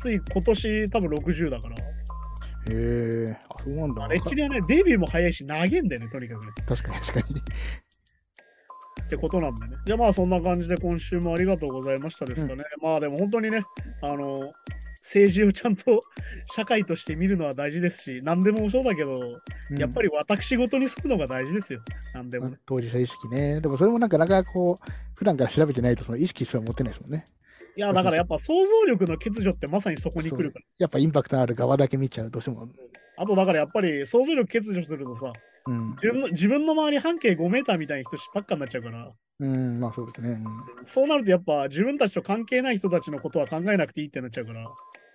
[0.01, 1.77] つい今年多分60だから。
[1.77, 1.85] へ
[2.71, 4.09] え、あ、そうなんだ。
[4.09, 6.53] レッチリはね、デビューも早いし、投げんだよね、とにかくね。
[6.67, 7.41] 確かに確かに。
[7.41, 9.77] ってことなんでね。
[9.87, 12.65] じゃあまあそんな感じで今週もありがとうございましたですかね。
[12.83, 13.61] うん、まあでも本当にね、
[14.03, 14.53] あの、
[15.09, 16.01] 政治をちゃんと
[16.53, 19.17] 社会として見るのは大事ですし、何でもそうだけど、
[19.71, 21.81] うん、やっぱり私事にするのが大事ですよ。
[22.13, 23.63] 何でも、ね、当事者意識ね。
[23.63, 27.25] でもそれもなんかなかなかこう、普段から調べてないとその意識すら持ってないですもんね。
[27.75, 30.65] いや、だからやっぱ想像力の欠如ってまさにそこに来るから。
[30.77, 32.69] やっぱインパクトのある側だけ見ちゃう、どうしても。
[33.17, 35.33] あとだからやっぱり想像力欠如するとさ、
[35.69, 39.13] うん、自分の自分の周り半径5メーターみたいな人ばっかになっちゃうから。
[39.41, 40.45] うん、まあそうですね、うん。
[40.87, 44.67] そうなるとやっぱ自分たちと関係ない人たちのことは考えなくていいってなっちゃうから。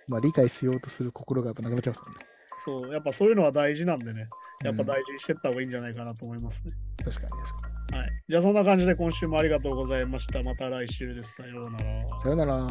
[0.08, 2.26] まあ、理解しようとする心がやっぱなくなっちゃいますもんね。
[2.64, 4.28] そう、やっぱそういうのは大事なんでね、
[4.62, 6.64] やっぱ大事にしていった方がいいんじゃないかなと思いますね。
[7.00, 7.98] うん、確かに確かに。
[7.98, 8.08] はい。
[8.28, 10.40] じゃあそんな感じで今週もありがとうございました。
[10.42, 11.34] また来週です。
[11.34, 12.08] さようなら。
[12.22, 12.66] さようなら。